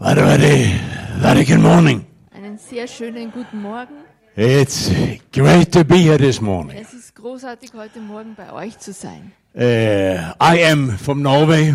[0.00, 0.80] Very, very,
[1.20, 2.06] very good morning.
[2.32, 3.94] Einen sehr schönen guten Morgen.
[4.36, 4.90] It's
[5.32, 6.76] great to be here this morning.
[6.80, 9.32] Es ist großartig, heute Morgen bei euch zu sein.
[9.54, 11.74] Uh, I am from Norway.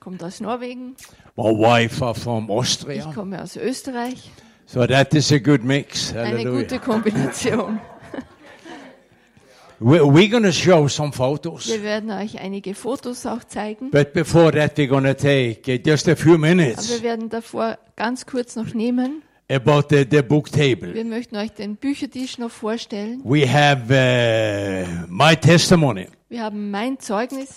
[0.00, 0.96] Kommt aus Norwegen,
[1.36, 3.12] My wife are from ich Austria.
[3.14, 4.30] komme aus Österreich.
[4.66, 6.12] So that is a good mix.
[6.12, 6.62] Eine Hallelujah.
[6.62, 7.80] gute Kombination.
[9.82, 11.66] We- We're to show some photos.
[11.68, 13.90] Wir werden euch einige Fotos auch zeigen.
[13.90, 17.78] But before that, we're to take uh, just a few Aber minutes wir werden davor
[17.96, 19.22] ganz kurz noch nehmen.
[19.50, 20.92] about the, the book table.
[20.94, 23.22] Wir möchten euch den Büchertisch noch vorstellen.
[23.24, 27.48] We have uh, my testimony Wir haben mein Zeugnis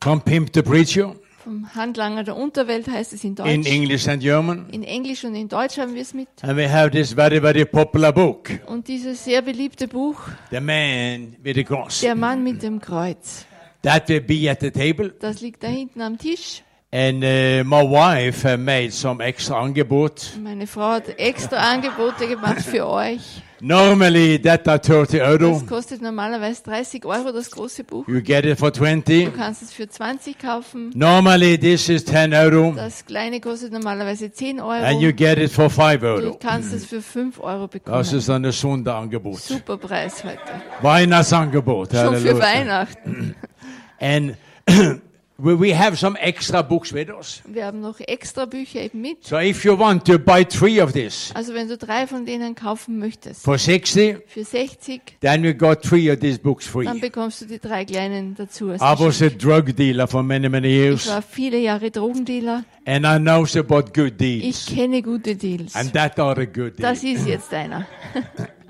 [0.00, 3.66] from Pimp the Preacher vom Handlanger der Unterwelt, heißt es in in Deutsch.
[3.70, 4.68] English and German.
[4.70, 6.28] In Englisch und in Deutsch haben wir es mit.
[6.42, 10.16] And we have this very, very popular book, Und dieses sehr beliebte Buch,
[10.50, 12.00] The Man with the Cross.
[12.00, 13.46] Der Mann mit dem Kreuz,
[13.82, 15.12] That will be at the table.
[15.20, 16.62] das liegt da hinten am Tisch.
[16.94, 20.36] And uh, my wife uh, made some extra angebot.
[20.42, 23.40] Meine Frau hat extra Angebote gemacht für euch.
[23.60, 25.52] Normally that are 30 euro.
[25.54, 28.06] Das kostet normalerweise 30 Euro, das große Buch.
[28.08, 29.24] You get it for 20.
[29.26, 30.90] Du kannst es für 20 kaufen.
[30.94, 32.72] Normally this is 10 euro.
[32.76, 35.16] Das kleine kostet normalerweise 10 And you Euro.
[35.16, 36.38] get it for 5 Du euro.
[36.42, 38.00] kannst es für 5 Euro Das bekommen.
[38.18, 39.40] ist ein Sonderangebot.
[39.40, 40.40] Super Preis heute.
[40.82, 41.90] Weihnachtsangebot.
[41.92, 42.38] Schon für Halleluja.
[42.44, 43.34] Weihnachten.
[43.98, 44.36] And
[45.42, 47.42] we have some extra books with us.
[47.46, 49.24] Wir haben noch extra Bücher eben mit.
[49.24, 52.54] So if you want to buy three of this Also wenn du drei von denen
[52.54, 56.84] kaufen möchtest, for 60, für 60, then we got three of these books free.
[56.84, 58.70] dann bekommst du die drei kleinen dazu.
[58.70, 62.64] als I was a drug dealer for many, many Ich years, war viele Jahre Drogendealer.
[62.86, 64.66] and I know about good Ich deals.
[64.66, 65.74] kenne gute Deals.
[65.74, 67.20] And that are the good Das deals.
[67.20, 67.86] ist jetzt einer.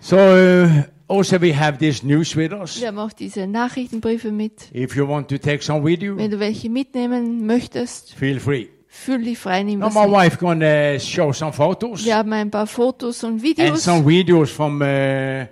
[0.00, 2.80] So uh, also we have this news with us.
[2.80, 4.74] Wir haben auch diese Nachrichtenbriefe mit.
[4.74, 8.66] If you want to take some with you, Wenn du welche mitnehmen möchtest, feel free.
[8.88, 12.66] fühl dich frei, nimm Now my wife gonna show some photos Wir haben ein paar
[12.66, 13.82] Fotos und and Videos.
[13.84, 15.44] some videos from uh,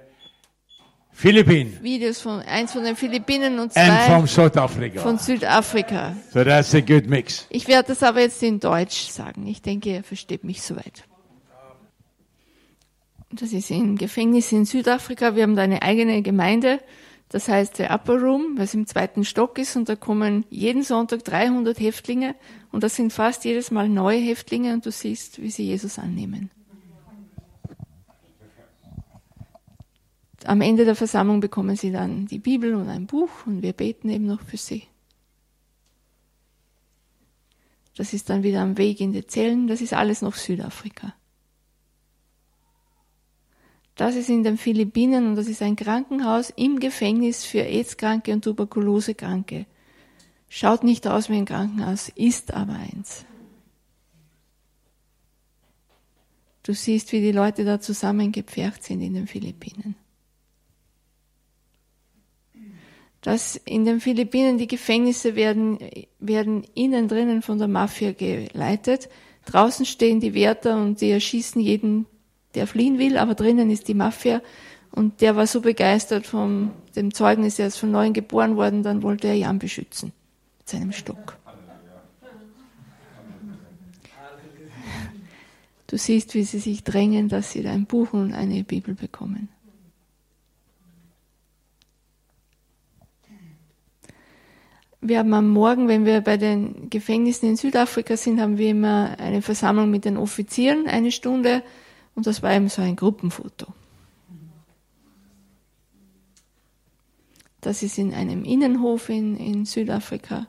[1.13, 5.01] Philippines Videos von eins von den Philippinen und and zwei from South Africa.
[5.01, 6.15] von Südafrika.
[6.33, 7.47] So that's a good mix.
[7.49, 9.47] Ich werde das aber jetzt in Deutsch sagen.
[9.47, 11.05] Ich denke, ihr versteht mich soweit.
[13.31, 15.35] Das ist im Gefängnis in Südafrika.
[15.35, 16.81] Wir haben da eine eigene Gemeinde.
[17.29, 19.75] Das heißt der Upper Room, was im zweiten Stock ist.
[19.77, 22.37] Und da kommen jeden Sonntag 300 Häftlinge.
[22.71, 24.73] Und das sind fast jedes Mal neue Häftlinge.
[24.73, 26.51] Und du siehst, wie sie Jesus annehmen.
[30.45, 33.31] Am Ende der Versammlung bekommen sie dann die Bibel und ein Buch.
[33.45, 34.85] Und wir beten eben noch für sie.
[37.97, 39.67] Das ist dann wieder am Weg in die Zellen.
[39.67, 41.15] Das ist alles noch Südafrika.
[43.97, 48.45] Das ist in den Philippinen und das ist ein Krankenhaus im Gefängnis für AIDS-Kranke und
[48.45, 49.67] Tuberkulosekranke.
[50.49, 53.25] Schaut nicht aus wie ein Krankenhaus, ist aber eins.
[56.63, 59.97] Du siehst, wie die Leute da zusammengepfercht sind in den Philippinen.
[63.27, 65.81] dass in den Philippinen die Gefängnisse werden,
[66.21, 69.09] werden innen drinnen von der Mafia geleitet.
[69.47, 72.07] Draußen stehen die Wärter und die erschießen jeden,
[72.57, 74.43] der fliehen will, aber drinnen ist die Mafia.
[74.91, 79.03] Und der war so begeistert von dem Zeugnis, er ist von neuem geboren worden, dann
[79.03, 80.13] wollte er Jan beschützen
[80.59, 81.37] mit seinem Stock.
[85.87, 89.49] Du siehst, wie sie sich drängen, dass sie ein Buch und eine Bibel bekommen.
[95.01, 99.17] Wir haben am Morgen, wenn wir bei den Gefängnissen in Südafrika sind, haben wir immer
[99.21, 101.63] eine Versammlung mit den Offizieren, eine Stunde,
[102.17, 103.67] und das war eben so ein Gruppenfoto.
[107.61, 110.47] Das ist in einem Innenhof in, in Südafrika.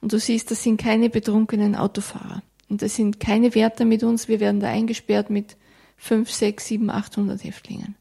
[0.00, 2.42] Und du siehst, das sind keine betrunkenen Autofahrer.
[2.68, 4.28] Und das sind keine Wärter mit uns.
[4.28, 5.56] Wir werden da eingesperrt mit
[5.96, 7.96] fünf, sechs, sieben, achthundert Häftlingen.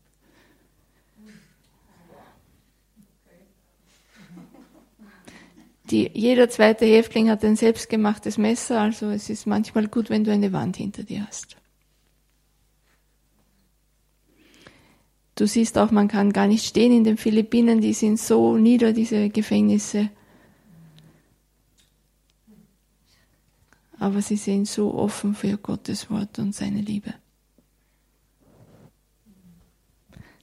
[5.90, 10.32] Die, jeder zweite Häftling hat ein selbstgemachtes Messer, also es ist manchmal gut, wenn du
[10.32, 11.59] eine Wand hinter dir hast.
[15.40, 18.91] Du siehst auch, man kann gar nicht stehen in den Philippinen, die sind so nieder,
[18.91, 20.09] diese Gefängnisse.
[23.97, 27.14] Aber sie sind so offen für Gottes Wort und seine Liebe.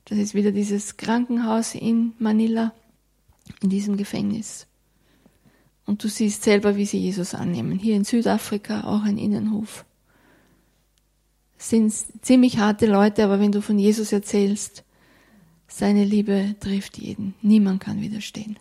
[0.06, 2.72] Das ist wieder dieses Krankenhaus in Manila,
[3.60, 4.66] in diesem Gefängnis.
[5.84, 7.78] Und du siehst selber, wie sie Jesus annehmen.
[7.78, 9.84] Hier in Südafrika auch ein Innenhof.
[11.58, 14.84] Es sind ziemlich harte Leute, aber wenn du von Jesus erzählst,
[15.68, 17.34] seine Liebe trifft jeden.
[17.42, 18.58] Niemand kann widerstehen.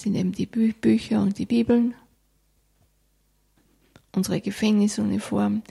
[0.00, 1.94] sind eben die Bü Bücher und die Bibeln,
[4.12, 5.62] unsere Gefängnisuniform.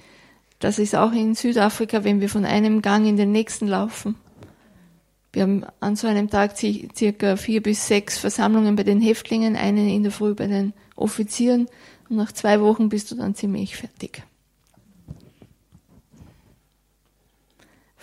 [0.60, 4.16] Das ist auch in Südafrika, wenn wir von einem Gang in den nächsten laufen.
[5.32, 9.94] Wir haben an so einem Tag circa vier bis sechs Versammlungen bei den Häftlingen, eine
[9.94, 11.68] in der Früh bei den Offizieren
[12.10, 14.24] und nach zwei Wochen bist du dann ziemlich fertig.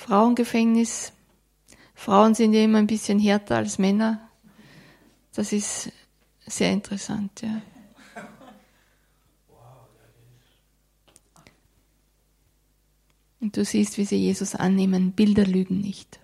[0.06, 1.12] Frauengefängnis.
[1.94, 4.30] Frauen sind ja immer ein bisschen härter als Männer.
[5.34, 5.90] Das ist
[6.46, 7.60] sehr interessant, ja.
[13.40, 15.10] Und du siehst, wie sie Jesus annehmen.
[15.10, 16.20] Bilder lügen nicht.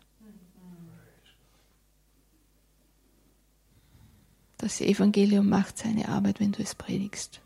[4.59, 7.42] Das Evangelium macht seine Arbeit, wenn du es predigst.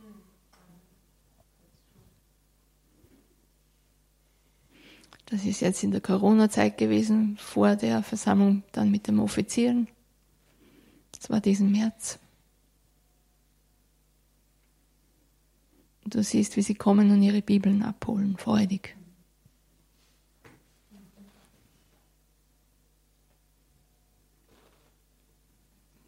[5.26, 9.88] Das ist jetzt in der Corona-Zeit gewesen, vor der Versammlung dann mit dem Offizieren.
[11.12, 12.20] Das war diesen März.
[16.04, 18.96] Und du siehst, wie sie kommen und ihre Bibeln abholen, freudig.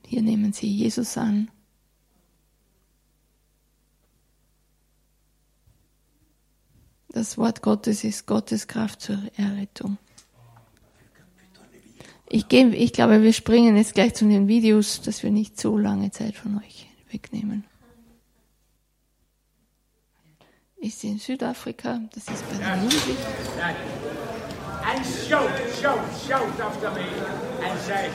[0.07, 1.51] Hier nehmen sie Jesus an.
[7.19, 9.99] Das Wort Gottes ist Gottes Kraft zur Errettung.
[12.29, 15.77] Ich, gebe, ich glaube, wir springen jetzt gleich zu den Videos, dass wir nicht so
[15.77, 17.65] lange Zeit von euch wegnehmen.
[20.77, 23.17] Ist in Südafrika, das ist bei den Jugendlichen.
[24.85, 25.51] And shout,
[25.83, 27.05] shout, shout after me
[27.69, 28.11] and say,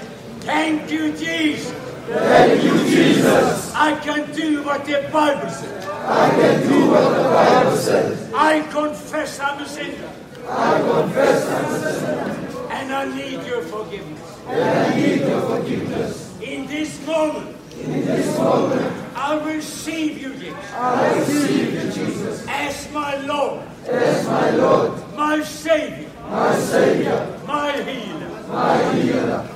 [0.45, 1.73] Thank you, Jesus.
[2.07, 3.73] Thank you, Jesus.
[3.75, 5.82] I can do what the Bible says.
[6.05, 8.33] I can do what the Bible says.
[8.33, 10.11] I confess I'm a sinner.
[10.50, 12.67] I confess I'm a sinner.
[12.71, 14.38] And I need your forgiveness.
[14.47, 16.41] And I need your forgiveness.
[16.41, 22.91] In this moment, In this moment, I receive you, Jesus, I receive you, Jesus, as
[22.91, 28.29] my Lord, as my Lord, my Savior, my Savior, my healer.
[28.47, 29.47] my healer.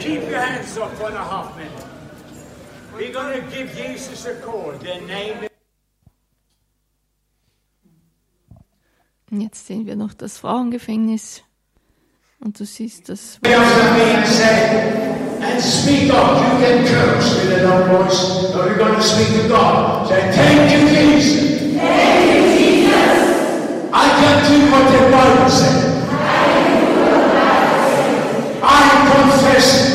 [0.00, 1.91] Keep your hands up for a half minute.
[2.94, 4.72] We're going to give Jesus a call.
[4.78, 5.48] The name
[9.30, 11.42] Und jetzt sehen wir noch das Frauengefängnis.
[12.38, 13.38] Und du siehst das.
[15.42, 16.36] and speak up.
[16.38, 20.08] You can curse with a loud voice, or you're going to speak to God.
[20.08, 21.76] Say, thank you, Jesus.
[21.76, 23.90] Thank you, Jesus.
[23.92, 25.82] I can do what the Bible says.
[28.62, 29.91] I confess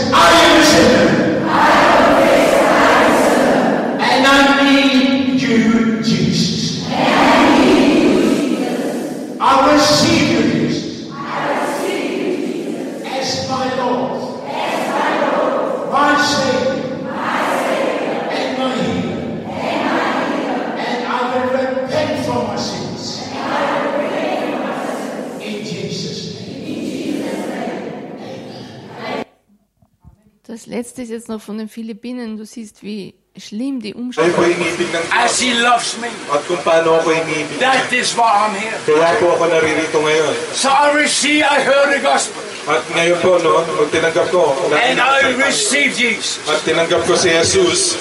[30.57, 32.35] Das letzte ist jetzt noch von den Philippinen.
[32.35, 36.09] Du siehst, wie schlimm die Umstände ng As He loves me.
[36.33, 37.61] At kung paano ako inibig.
[37.61, 38.73] That is why I'm here.
[38.89, 40.33] Kaya po ako naririto ngayon.
[40.57, 42.41] So I receive, I heard the gospel.
[42.65, 46.41] At ngayon po, no, nung tinanggap ko, And I received Jesus.
[46.49, 47.93] at tinanggap ko si Jesus,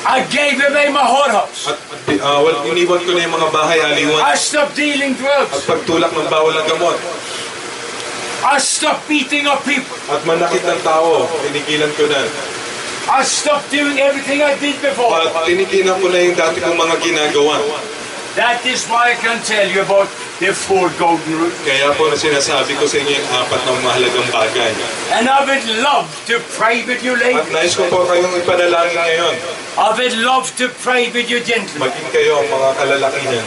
[0.00, 1.68] I gave away my whorehouse.
[1.68, 1.76] at
[2.16, 5.68] uh, well, iniwan ko na yung mga bahay aliwan, I stopped dealing at drugs.
[5.68, 6.96] pagtulak ng bawal ng gamot,
[8.40, 9.96] I stopped beating up people.
[10.08, 12.24] at manakit ng tao, tinigilan ko na.
[13.10, 15.12] I stopped doing everything I did before.
[15.12, 17.60] At tinigilan ko na yung dati kong mga ginagawa.
[18.38, 20.06] That is why I can tell you about
[20.38, 21.52] the four golden rules.
[21.66, 24.70] Kaya po na sinasabi ko sa inyo yung apat ng mahalagang bagay.
[25.12, 27.50] And I would love to pray with you, At ladies.
[27.50, 29.34] nais ko po kayong ipanalangin ngayon,
[29.76, 31.90] I would love to pray with you, gentlemen.
[31.90, 33.44] maging kayo ang mga kalalakihan.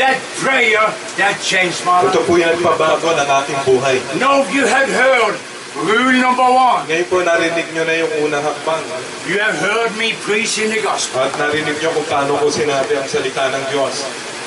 [0.00, 0.80] That prayer
[1.20, 2.24] that changed my Ito life.
[2.24, 3.96] po yung nagpabago ng aking buhay.
[4.16, 5.36] Now you have heard
[5.76, 6.88] rule number one.
[6.88, 8.80] Ngayon po narinig nyo na yung unang hakbang.
[9.28, 11.20] You have heard me preaching the gospel.
[11.20, 13.94] At narinig nyo kung paano ko sinabi ang salita ng Diyos.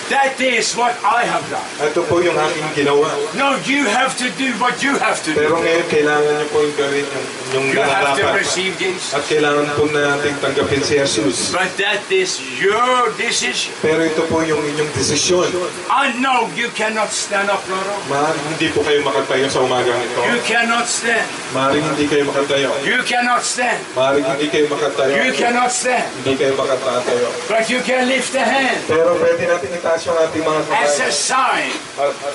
[0.05, 1.65] That is what I have done.
[1.81, 3.09] Ito po yung aking ginawa.
[3.33, 5.41] No, you have to do what you have to do.
[5.41, 7.25] Pero ngayon kailangan nyo po yung gawin yung,
[7.57, 9.17] yung You have to receive this.
[9.17, 11.49] At kailangan po natin tanggapin si Jesus.
[11.49, 13.73] But that is your decision.
[13.81, 15.49] Pero ito po yung inyong desisyon.
[15.89, 17.97] I know you cannot stand up, Loro.
[18.05, 20.21] Maaaring hindi po kayo makatayo sa umagang ito.
[20.21, 21.25] You cannot stand.
[21.57, 22.69] Maaaring hindi kayo makatayo.
[22.85, 23.81] You cannot stand.
[23.97, 25.13] Maaaring hindi kayo makatayo.
[25.17, 26.05] You cannot stand.
[26.21, 27.27] Hindi kayo makatayo.
[27.49, 28.85] But you can lift a hand.
[28.85, 30.83] Pero pwede natin itaas yung ating mga kamay.
[30.83, 31.71] as a sign,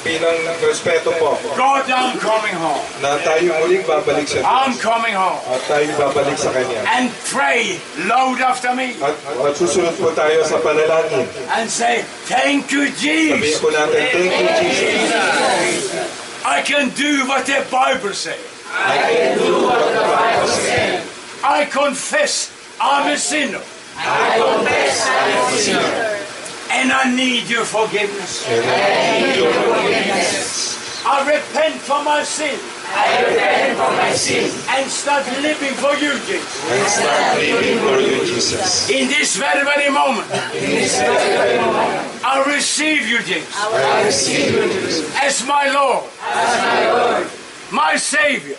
[0.01, 2.81] bilang respeto po God, I'm coming home.
[3.05, 5.37] na tayo muling babalik sa I'm coming home.
[5.51, 6.81] At tayo babalik sa Kanya.
[6.97, 7.77] And pray
[8.09, 11.29] loud after me At, at susunod po tayo sa panalangin.
[11.61, 13.37] and say, Thank you, Jesus.
[13.37, 16.07] Sabihin po natin, thank you, Jesus.
[16.47, 18.41] I can do what the Bible says.
[21.43, 22.49] I confess
[22.81, 23.61] I'm a sinner.
[23.99, 26.20] I confess I'm a sinner.
[26.71, 28.47] And I need your forgiveness.
[31.03, 32.59] I repent for my sin.
[32.93, 34.51] I repent for my sin.
[34.69, 36.71] And start living for you, Jesus.
[36.71, 38.91] And start living for you, Jesus.
[38.91, 40.29] In this very, very moment.
[42.25, 43.55] I receive you, Jesus.
[43.57, 45.17] I receive you, Jesus.
[45.23, 46.05] As my Lord.
[47.73, 48.57] My Savior.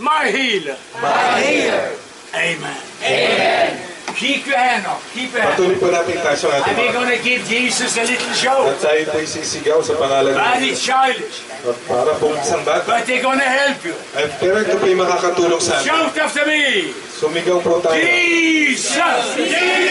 [0.00, 1.96] my healer My healer.
[2.34, 2.82] Amen.
[3.02, 3.87] Amen.
[4.14, 5.00] Keep your hand up.
[5.12, 5.58] Keep your hand up.
[5.58, 8.68] Patuloy po natin ating And we're to give Jesus a little show.
[8.70, 11.44] At tayo po'y sisigaw sa pangalan ng Very childish.
[11.64, 12.86] At para pong isang bata.
[12.86, 13.96] But they're going to help you.
[14.16, 15.88] At pero ito po'y makakatulong sa atin.
[15.88, 16.92] Shout after me.
[17.18, 17.98] Sumigaw po tayo.
[17.98, 19.24] Jesus!
[19.34, 19.87] Jesus!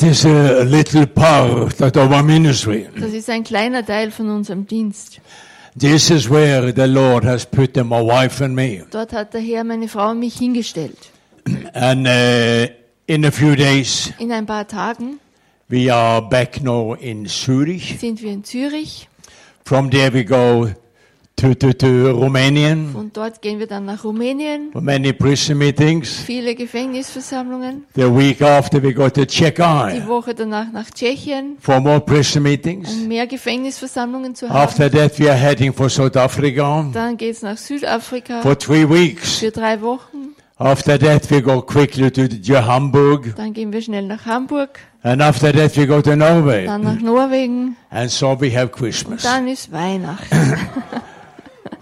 [0.00, 2.88] That is a little part of our ministry.
[2.98, 5.20] Das ist ein kleiner Teil von unserem Dienst.
[5.78, 8.84] This is where the Lord has put my wife and me.
[8.90, 10.96] Dort hat der Herr meine Frau und mich hingestellt.
[11.74, 12.72] And uh,
[13.06, 15.20] in a few days, In ein paar Tagen
[15.68, 17.98] we are back now in Zurich.
[18.00, 19.08] sind wir in Zürich
[19.64, 20.70] From there, we go
[21.40, 24.70] to, to, to Romanian und dort gehen wir dann nach Rumänien.
[24.74, 26.20] many prison meetings.
[26.20, 27.84] Viele Gefängnisversammlungen.
[27.94, 32.42] The week after, we go to Die Czechia Woche danach nach Tschechien, for more prison
[32.42, 32.92] meetings.
[32.92, 34.56] um mehr Gefängnisversammlungen zu haben.
[34.56, 39.38] After that, we are heading for South Africa Dann geht's nach Südafrika for three weeks.
[39.38, 40.34] für drei Wochen.
[40.58, 43.34] After that, we go quickly to Johannesburg.
[43.34, 46.66] Dann gehen wir schnell nach Hamburg, And after that, we go to Norway.
[46.66, 47.76] dann nach Norwegen.
[47.88, 49.22] And so we have Christmas.
[49.22, 50.26] Dann ist Weihnachten.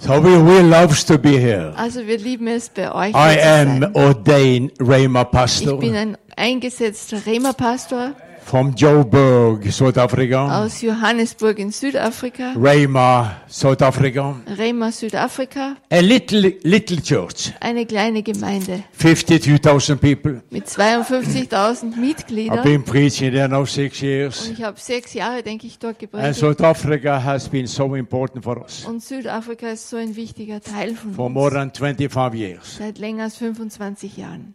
[0.00, 1.74] So we will loves to be here.
[1.76, 3.14] Also wir lieben es bei euch.
[3.14, 8.12] I am ordained Rhema Ich pastor bin ein eingesetzter Rema-Pastor
[8.48, 10.62] from Joburg, South Africa.
[10.64, 12.54] aus Johannesburg in Südafrika.
[12.54, 14.36] Rhema, South Africa.
[14.56, 17.52] Rema Südafrika, A little, little church.
[17.60, 20.42] eine kleine Gemeinde 52,000 people.
[20.50, 22.62] mit 52.000 I've Mitgliedern.
[22.62, 24.46] been preaching there now six years.
[24.46, 26.36] Und ich habe sechs Jahre, denke ich, dort And gepredigt.
[26.40, 30.94] South Africa has been so important for us Und Südafrika ist so ein wichtiger Teil
[30.94, 31.74] von for more uns.
[31.74, 32.76] than 25 years.
[32.78, 34.54] Seit länger als 25 Jahren.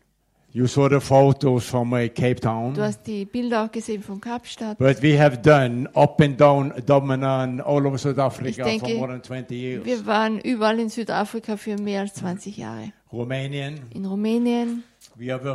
[0.56, 2.78] You saw the photos from uh, Cape Du Town.
[2.78, 4.78] hast die Bilder auch gesehen von Kapstadt.
[4.78, 8.94] But we have done up and down Dominan all over South Africa Ich for denke,
[9.00, 9.84] more than 20 years.
[9.84, 12.94] Wir waren überall in Südafrika für mehr als 20 Jahre.
[13.12, 13.80] Romanian.
[13.96, 14.84] In Rumänien,
[15.16, 15.46] Dort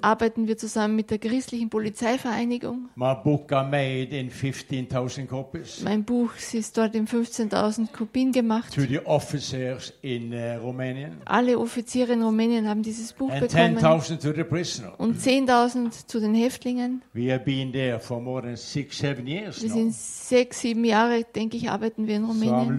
[0.00, 2.88] arbeiten wir zusammen mit der christlichen Polizeivereinigung.
[2.96, 3.22] Mein
[6.04, 8.74] Buch ist dort in 15.000 Kopien gemacht.
[11.26, 13.50] Alle Offiziere in Rumänien haben dieses Buch bekommen.
[14.96, 17.02] Und 10.000 zu den Häftlingen.
[17.12, 17.38] Wir
[19.70, 22.76] sind sechs, sieben Jahre, denke ich, arbeiten wir in Rumänien.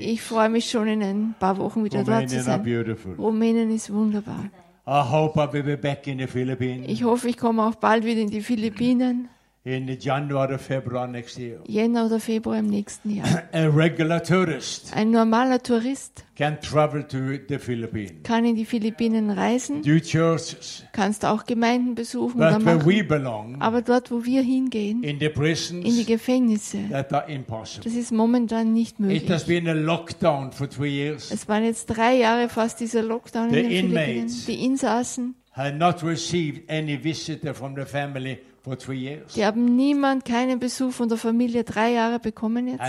[0.00, 2.62] Ich freue mich schon in ein paar Wochen wieder dort zu are sein.
[2.62, 3.14] beautiful.
[3.14, 4.50] Rumänien ist wunderbar.
[4.88, 8.04] I hope I will be back in the Philippines Ich hoffe, ich komme auch bald
[8.04, 9.28] wieder in die Philippinen,
[9.66, 11.58] in January, February next year.
[11.66, 13.26] Jänner oder Februar im nächsten Jahr.
[13.52, 17.16] A regular tourist Ein normaler Tourist can travel to
[17.48, 18.12] the Philippines.
[18.22, 23.02] kann in die Philippinen reisen, Do churches, kannst auch Gemeinden besuchen oder but where we
[23.02, 27.82] belong, Aber dort, wo wir hingehen, in the in die prisons, Gefängnisse, that are impossible.
[27.90, 29.64] das ist momentan nicht It has möglich.
[29.64, 31.32] been a lockdown for three years.
[31.32, 34.16] Es waren jetzt drei Jahre fast dieser Lockdown in The den Philippinen.
[34.18, 34.46] inmates.
[34.46, 38.38] Die Insassen, Had not received any visitor from the family.
[38.66, 42.80] Die haben niemand, keinen Besuch von der Familie drei Jahre bekommen jetzt.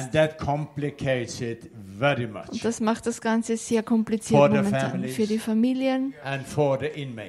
[2.50, 5.03] Und das macht das Ganze sehr kompliziert For momentan.
[5.03, 6.13] Für die Familien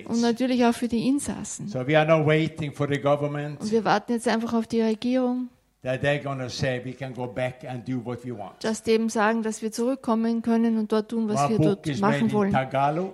[0.06, 1.68] und natürlich auch für die Insassen.
[1.68, 4.80] So we are now waiting for the government Und wir warten jetzt einfach auf die
[4.80, 5.48] Regierung,
[5.82, 8.62] that they're going to say we can go back and do what we want.
[8.64, 12.32] dass die eben sagen, dass wir zurückkommen können und dort tun, was wir dort machen
[12.32, 12.52] wollen.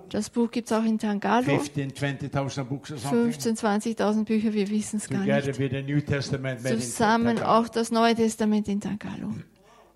[0.09, 1.43] Das Buch gibt es auch in Tangalo.
[1.45, 3.31] 15, 20,000 books or something.
[3.31, 6.81] 15, 20.000 Bücher, wir wissen es gar nicht.
[6.81, 9.33] Zusammen auch das Neue Testament in Tangalo.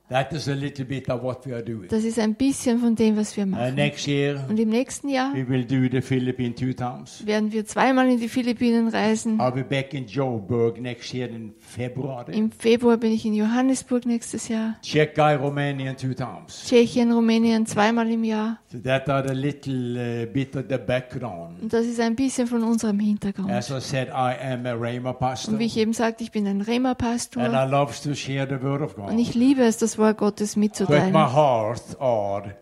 [0.09, 1.88] That is a little bit of what we are doing.
[1.88, 3.75] Das ist ein bisschen von dem, was wir machen.
[3.75, 7.23] next year, Und im nächsten Jahr we will do the Philippines two times.
[7.27, 9.39] werden wir zweimal in die Philippinen reisen.
[9.39, 12.38] I'll be back in Joburg next year in February.
[12.38, 14.75] Im Februar bin ich in Johannesburg nächstes Jahr.
[14.81, 16.65] Czechia, Romania two times.
[16.67, 18.59] Tschechien, Rumänien zweimal im Jahr.
[18.71, 21.61] So that are a little uh, bit of the background.
[21.61, 23.49] Und das ist ein bisschen von unserem Hintergrund.
[23.51, 25.53] As I said, I am a Rhema pastor.
[25.53, 27.43] Und wie ich eben sagte, ich bin ein And Rema-Pastor.
[27.43, 29.09] I love to share the word of God.
[29.09, 31.13] Und ich liebe es, das Wort Gottes But my mitzuteilen.
[31.13, 32.55] heart are.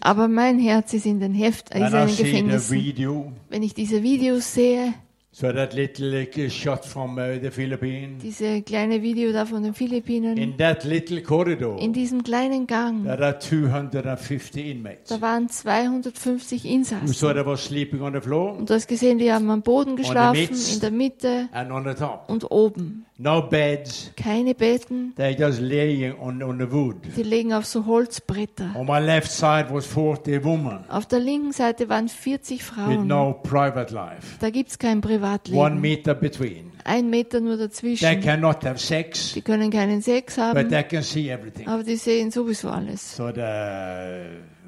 [0.00, 2.76] Aber mein Herz ist in den Heft, ist And in den Gefängnissen.
[2.76, 3.32] video.
[3.50, 4.94] Wenn ich diese Videos sehe,
[5.34, 8.22] So that little shot from uh, the Philippines.
[8.22, 13.04] diese kleine Video da von den Philippinen, In that little corridor, in diesem kleinen Gang,
[13.04, 15.08] there are 250 inmates.
[15.08, 17.08] da waren 250 You Insassen.
[17.08, 19.96] saw they were sleeping on the floor Und du hast gesehen, die haben am Boden
[19.96, 20.74] geschlafen, midst.
[20.74, 22.24] in der Mitte and on the top.
[22.28, 23.06] und oben.
[23.16, 24.10] No beds.
[24.16, 26.96] Keine Betten, They're just laying on, on the wood.
[27.16, 28.74] die liegen auf so Holzbretter.
[28.74, 33.06] On my left side was 40 women Auf der linken Seite waren 40 with Frauen.
[33.06, 34.36] no private life.
[34.40, 35.80] Da gibt's kein One Privatleben.
[35.80, 36.72] meter between.
[36.84, 38.20] Ein Meter nur They dazwischen.
[38.20, 41.68] cannot have sex, Die können keinen Sex but haben, they can see everything.
[41.68, 43.16] aber die sehen sowieso alles.
[43.16, 43.40] So the,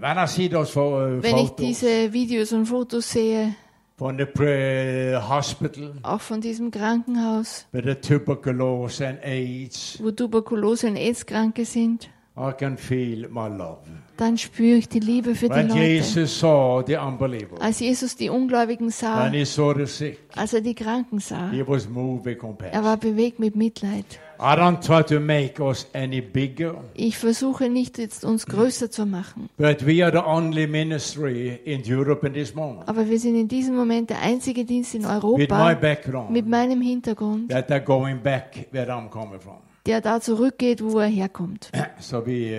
[0.00, 3.54] when I see those pho- uh, Wenn ich photos diese Videos und Fotos sehe,
[3.96, 10.87] from the pre- hospital auch von diesem Krankenhaus, with the tuberculosis and AIDS, wo Tuberkulose
[10.88, 13.78] und AIDS-Kranke sind, I can feel my love.
[14.16, 15.80] dann spüre ich die Liebe für die When Leute.
[15.80, 20.52] Jesus saw the unbelievers Als Jesus die Ungläubigen sah, and he saw the sick, als
[20.52, 22.38] er die Kranken sah, he was moved with
[22.72, 24.04] er war bewegt mit Mitleid.
[24.40, 29.06] I don't try to make us any bigger, Ich versuche nicht jetzt uns größer zu
[29.06, 33.36] machen, but we are the only ministry in Europe in this moment aber wir sind
[33.36, 37.70] in diesem Moment der einzige Dienst in with my Europa background mit meinem Hintergrund, that
[37.70, 39.58] are going back where I'm coming from.
[39.86, 41.70] Der da zurückgeht, wo er herkommt.
[41.98, 42.50] So we,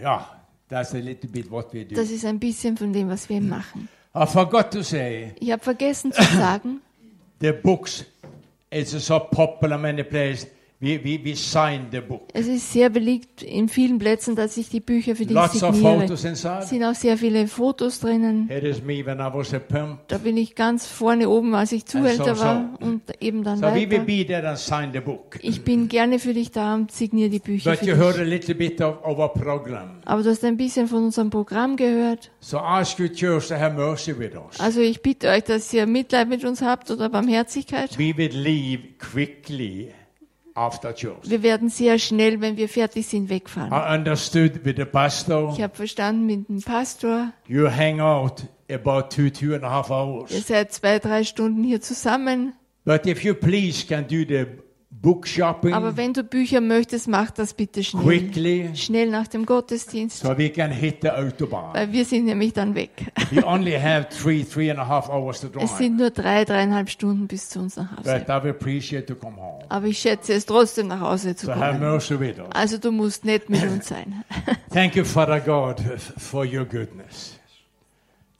[0.00, 0.26] yeah,
[0.68, 1.94] that's a little bit what we do.
[1.94, 3.88] Das ist ein bisschen von dem, was wir machen.
[4.14, 6.80] I forgot to say Ich habe vergessen zu sagen,
[7.40, 8.04] the books.
[8.70, 10.48] It's so popular many places.
[10.78, 12.28] We, we, we sign the book.
[12.34, 16.04] es ist sehr beliebt in vielen Plätzen, dass ich die Bücher für dich Lots signiere.
[16.04, 18.46] Es sind auch sehr viele Fotos drinnen.
[18.48, 20.06] Here is me when I was a pimp.
[20.08, 22.44] Da bin ich ganz vorne oben, als ich Zuhälter so, so.
[22.44, 24.04] war und eben dann So we weiter.
[24.04, 25.38] be there and sign the book.
[25.40, 28.24] Ich bin gerne für dich da und signiere die Bücher But für you heard a
[28.24, 28.28] dich.
[28.46, 30.02] little bit of our program.
[30.04, 32.30] Aber du hast ein bisschen von unserem Programm gehört.
[32.40, 34.60] So ask your church to have mercy with us.
[34.60, 37.98] Also ich bitte euch, dass ihr Mitleid mit uns habt oder Barmherzigkeit.
[37.98, 39.88] We will leave quickly.
[40.56, 43.70] Wir werden sehr schnell, wenn wir fertig sind, wegfahren.
[43.72, 45.52] I understood with the pastor.
[45.54, 49.90] Ich habe verstanden mit dem Pastor, You hang out about two, two and a half
[49.90, 50.46] ihr hours.
[50.46, 52.54] seid zwei, drei Stunden hier zusammen.
[52.84, 54.46] But if you please can do the
[55.06, 58.02] book shopping Aber wenn du Bücher möchtest, mach das bitte schnell.
[58.02, 61.72] quickly Schnell nach dem Gottesdienst, so we can hit the autobahn.
[61.74, 62.90] weil wir sind nämlich dann weg.
[63.30, 65.70] We only have three, three and a half hours to Es drive.
[65.78, 68.24] sind nur drei, dreieinhalb Stunden bis zu uns nach Hause.
[68.26, 69.64] But I appreciate to come home.
[69.68, 71.80] Aber ich schätze es trotzdem nach Hause zu So have kommen.
[71.80, 72.48] mercy with us.
[72.52, 74.24] Also du musst nett mit uns sein.
[74.72, 75.80] Thank you, Father God,
[76.18, 77.38] for your goodness.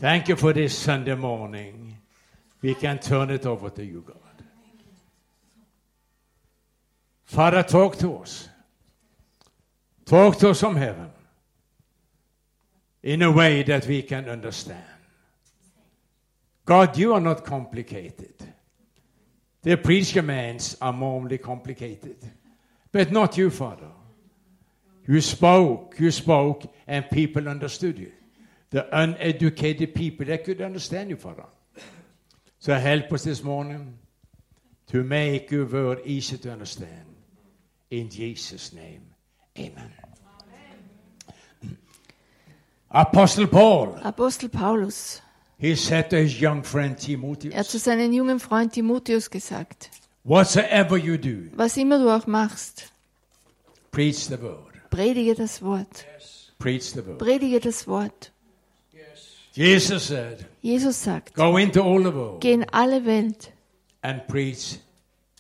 [0.01, 1.97] Thank you for this Sunday morning.
[2.61, 4.17] We can turn it over to you, God.
[7.27, 8.49] Father, talk to us.
[10.05, 11.11] Talk to us from heaven
[13.03, 14.85] in a way that we can understand.
[16.65, 18.35] God, you are not complicated.
[19.63, 22.17] The preach commands are normally complicated,
[22.93, 23.91] but not you, Father.
[25.09, 28.13] You spoke, you spoke, and people understood you.
[28.71, 31.47] The uneducated people, they could understand you, Father.
[32.61, 33.99] So help us this morning
[34.89, 37.06] to make your word easy to understand.
[37.91, 39.03] In Jesus' name,
[39.57, 39.93] amen.
[42.91, 45.21] Apostle Paul, Apostel Paulus,
[45.59, 49.91] he said to his young friend er hat zu Timotheus, seinem jungen Freund Timotheus gesagt,
[50.25, 52.91] whatsoever you do, was immer du auch machst,
[53.91, 54.73] preach the word.
[54.91, 56.07] predige das Wort.
[56.15, 56.53] Yes.
[56.59, 57.19] Preach the word.
[57.19, 58.33] Predige das Wort.
[59.53, 63.53] Jesus said, Jesus sagt, go into all the world geh in alle Welt
[64.03, 64.79] and preach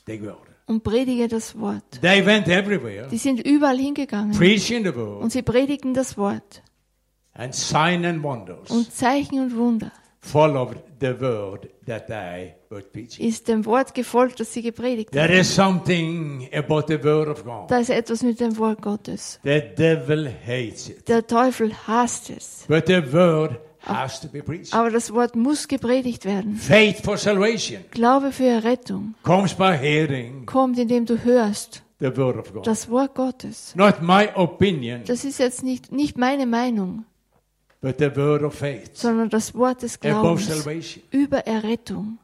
[0.06, 0.45] the word.
[0.66, 2.00] Und predige das Wort.
[2.00, 6.62] They went everywhere, Die sind überall hingegangen preaching the word, und sie predigten das Wort.
[7.34, 13.26] and sign and wonders Und Zeichen und Wunder followed the word that I was preaching.
[13.28, 15.38] ist dem Wort gefolgt, das sie gepredigt There haben.
[15.40, 17.70] is something about the word of God.
[17.70, 19.38] Da ist etwas mit dem Wort Gottes.
[19.44, 21.06] The devil hates it.
[21.08, 22.64] Der Teufel hasst es.
[22.66, 24.74] But the word has to be preached.
[24.74, 26.56] Aber das Wort muss gepredigt werden.
[26.56, 32.36] Faith for salvation Glaube für Errettung comes by hearing kommt, indem du hörst the word
[32.36, 32.66] of God.
[32.66, 33.74] das Wort Gottes.
[33.74, 37.04] Not my opinion, Das ist jetzt nicht, nicht meine Meinung,
[37.80, 41.02] but the word of faith sondern das Wort des above Glaubens salvation.
[41.10, 42.18] über Errettung.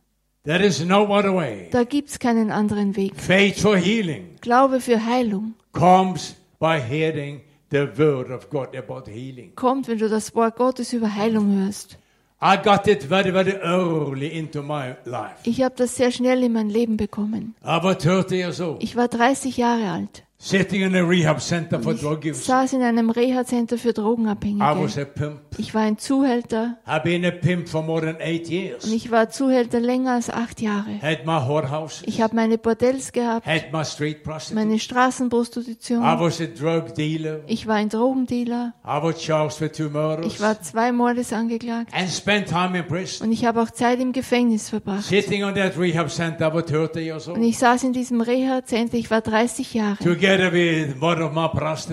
[0.45, 1.69] There is no other way.
[1.71, 3.15] Da gibt's keinen anderen Weg.
[3.17, 7.41] Faith for healing Glaube für Heilung comes by hearing
[7.73, 9.53] the word of God about healing.
[9.57, 11.99] kommt, wenn du das Wort Gottes über Heilung hörst.
[12.45, 15.37] I got it very, very early into my life.
[15.45, 17.55] Ich habe das sehr schnell in mein Leben bekommen.
[17.65, 20.25] I was 30 years old, Ich war 30 Jahre alt.
[20.45, 23.95] Sitting in a rehab center for drug Ich saß in einem Reha-Center für I was
[23.95, 24.65] Drogenabhängige.
[24.65, 25.41] a pimp.
[25.57, 28.93] Ich war ein Zuhälter I've been a pimp for more than eight und years.
[28.93, 31.01] ich war Zuhälter länger als acht Jahre.
[31.01, 34.55] Had my whorehouses, Ich habe meine Bordells gehabt, had my street prostitutes.
[34.55, 36.03] meine I Straßenprostitution.
[36.03, 37.41] was a drug dealer.
[37.47, 38.75] Ich war ein Drogendealer.
[38.85, 41.93] I was charged with two murders Ich war zwei Mordes angeklagt.
[41.95, 43.27] and spent time in prison.
[43.29, 45.05] Und ich habe auch Zeit im Gefängnis verbracht.
[45.05, 47.45] Sitting on that rehab center, I was 30 years Und old.
[47.47, 50.32] ich saß in diesem Reha-Center, ich war 30 Jahre, Together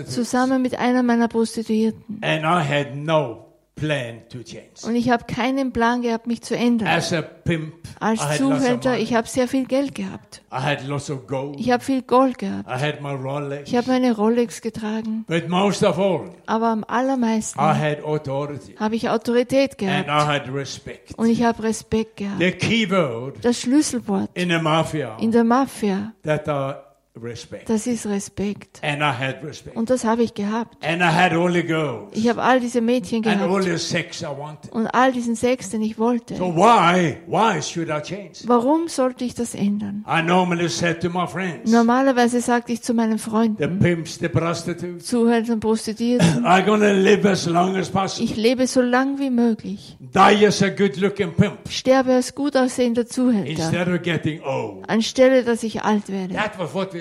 [0.06, 2.21] zusammen mit einer meiner Prostituierten.
[2.21, 3.49] And I had no
[3.80, 4.86] plan to change.
[4.86, 6.88] Und ich habe keinen Plan gehabt, mich zu ändern.
[6.88, 10.41] As a pimp, Als I had lots of Zuhälter, ich habe sehr viel Geld gehabt.
[10.52, 11.60] I had lots of gold.
[11.60, 12.67] Ich habe viel Gold gehabt.
[12.69, 13.69] I had my Rolex.
[13.69, 15.25] Ich habe meine Rolex getragen.
[15.28, 20.08] But most of all, Aber am allermeisten habe ich Autorität and gehabt.
[20.08, 21.17] I had respect.
[21.17, 22.39] Und ich habe Respekt gehabt.
[22.39, 26.88] The key word Das Schlüsselwort in the mafia in der Mafia, that I
[27.22, 27.69] respect.
[27.69, 28.80] das ist Respekt.
[28.84, 29.76] And I had respect.
[29.76, 30.78] Und das habe ich gehabt.
[30.86, 33.63] And I had all the girls Ich habe all diese Mädchen and all gehabt.
[33.65, 34.72] the sex I wanted.
[34.72, 36.36] Und all diesen Sex, den ich wollte.
[36.36, 38.43] So why, why should I change?
[38.45, 40.06] Warum sollte ich das ändern?
[40.08, 44.30] I normally said to my friends, Normalerweise sagte ich zu meinen the Freunden, pimps, the
[44.30, 48.24] prostitutes, Zuhältern, Prostituierten, I'm gonna live as long as possible.
[48.30, 49.98] ich lebe so lang wie möglich.
[50.00, 54.88] Die as a good-looking pimp Sterbe als gut aussehender Zuhälter, instead of getting old.
[54.89, 56.34] anstelle dass ich alt werde.
[56.36, 56.99] That was what we.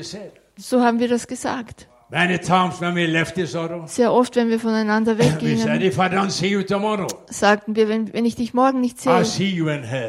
[0.57, 1.89] So haben wir das gesagt.
[2.11, 5.93] Many times when we left this auto, Sehr oft, wenn wir voneinander said, weggingen,
[7.29, 9.23] sagten wir, wenn, wenn ich dich morgen nicht sehe,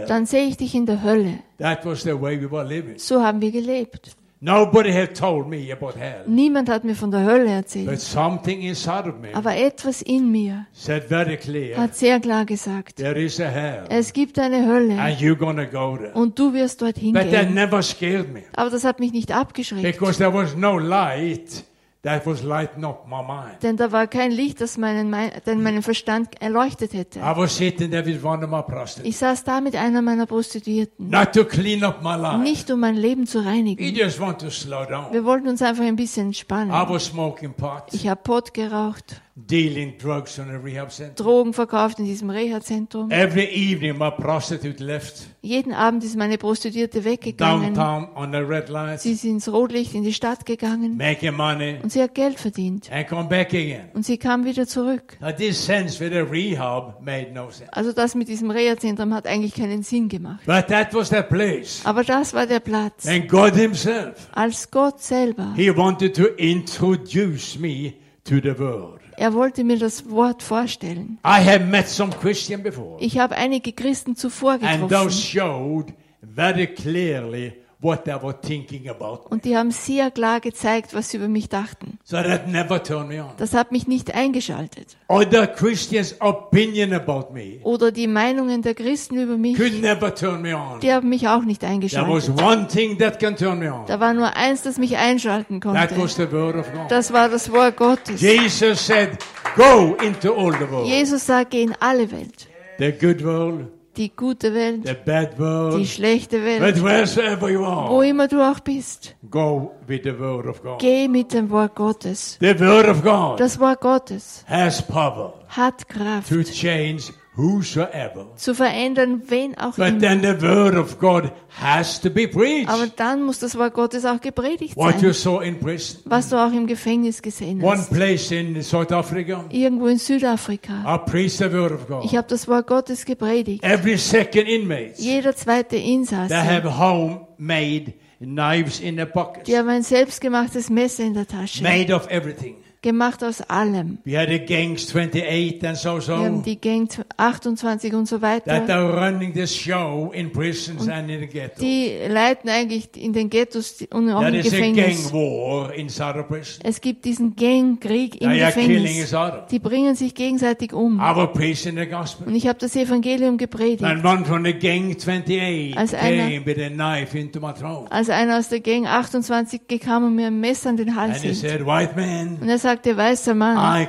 [0.07, 1.39] dann sehe ich dich in der Hölle.
[1.57, 2.97] That was the way we were living.
[2.97, 4.15] So haben wir gelebt.
[4.41, 6.23] Nobody had told me about hell.
[6.25, 7.99] Niemand hat mir von der Hölle But erzählt.
[7.99, 12.95] something inside of me Aber etwas in mir said very clear, hat sehr klar gesagt,
[12.95, 13.83] there is a hell.
[13.89, 16.13] es gibt eine Hölle And you're gonna go there.
[16.13, 17.53] und du wirst dorthin But that gehen.
[17.53, 18.43] never scared me.
[18.55, 21.65] Aber das hat mich nicht abgeschreckt, Because there was no light
[22.03, 23.61] that was lighting up my mind.
[23.63, 25.31] denn da war kein Licht, das meinen, mein,
[25.61, 27.19] meinen Verstand erleuchtet hätte.
[27.19, 29.09] I was sitting there with one of my prostitutes.
[29.09, 32.37] Ich saß da mit einer meiner Prostituierten, Not to clean up my life.
[32.39, 33.95] nicht um mein Leben zu We reinigen.
[33.95, 35.11] just want to slow down.
[35.11, 36.71] Wir wollten uns einfach ein bisschen I entspannen.
[36.71, 41.15] was smoking pot, Ich habe Pot geraucht, dealing drugs in a rehab center.
[41.23, 43.09] Drogen verkauft in diesem Reha-Zentrum.
[43.11, 47.73] Every evening, my prostitute left Jeden Abend ist meine Prostituierte weggegangen.
[47.73, 51.77] downtown on the red light, Sie ist ins Rotlicht in die Stadt gegangen making money,
[51.81, 52.91] und sie hat Geld verdient.
[52.91, 53.89] and come back again.
[53.93, 55.17] Und sie kam wieder zurück.
[55.21, 57.71] Now, this sense with a rehab made no sense.
[57.73, 60.41] Also das mit diesem Reha-Zentrum hat eigentlich keinen Sinn gemacht.
[60.45, 61.81] But that was the place.
[61.85, 63.07] Aber das war der Platz.
[63.07, 65.53] And God Himself, Als Gott selber.
[65.55, 67.93] He wanted to introduce me
[68.25, 68.98] to the Word.
[69.19, 71.19] Er wollte mir das Wort vorstellen.
[71.25, 75.11] I have met some Christian before, Ich habe einige Christen zuvor and those getroffen.
[75.11, 79.21] showed very clearly what they were thinking about.
[79.29, 81.97] Und die haben sehr klar gezeigt, was sie über mich dachten.
[82.03, 83.31] So that never turned me on.
[83.37, 84.97] Das hat mich nicht eingeschaltet.
[85.07, 90.41] Other Christians' opinion about me Oder die Meinungen der Christen über mich, could never turn
[90.41, 90.79] me on.
[90.81, 92.41] die haben mich auch nicht There was eingeschaltet.
[92.41, 93.85] one thing that can turn me on.
[93.87, 95.97] Da war nur eins, das mich einschalten That konnte.
[96.03, 96.89] was the Word of God.
[96.91, 98.19] Das war das Wort Gottes.
[98.21, 99.17] Jesus said,
[99.55, 100.87] Go into all the world.
[100.87, 102.47] Jesus sagt, geh in alle Welt.
[102.77, 107.61] The good world, Die gute Welt, the bad die world, schlechte Welt, but wheresoever you
[107.61, 109.15] wo are, immer du auch bist.
[109.29, 110.79] go with the Word of God.
[110.79, 112.37] Geh mit dem Wort Gottes.
[112.39, 118.27] The Word of God Das Wort Gottes has power hat Kraft to change whosoever.
[118.35, 119.99] zu verändern, wen auch But immer.
[119.99, 122.93] then the Word of God has to be Aber preached.
[122.99, 125.33] dann muss das Wort Gottes auch gepredigt What you sein.
[125.33, 127.91] saw in prison, Was du auch im Gefängnis gesehen one hast.
[127.93, 130.83] place in South Africa, Irgendwo in Südafrika.
[130.85, 132.17] I preached the Word of Ich God.
[132.17, 133.63] habe das Wort Gottes gepredigt.
[133.63, 139.69] Every second inmate, Jeder zweite they Insasse, have homemade knives in their pockets, die haben
[139.69, 141.63] ein selbstgemachtes Messer in der Tasche.
[141.63, 142.55] made of everything.
[142.81, 143.97] Gemacht aus allem.
[144.05, 146.87] We had the gangs 28 and so Wir haben so die Gang
[147.17, 148.75] 28 und so that weiter.
[148.75, 151.59] are running the show in prisons and in the ghetto.
[151.61, 156.59] Die leiten eigentlich in den Ghettos und auch There im is a gang Gefängnis.
[156.63, 159.15] Es gibt diesen Gangkrieg im They Gefängnis.
[159.51, 160.99] Die bringen sich gegenseitig um.
[160.99, 163.83] Und ich habe das Evangelium gepredigt.
[163.83, 167.87] And one from the gang 28 Als einer- came with a knife into my throat.
[167.89, 171.43] Als einer aus der Gang 28 gekam und mir ein Messer an den Hals hielt.
[171.43, 173.87] Und er sagte, weißer Mann,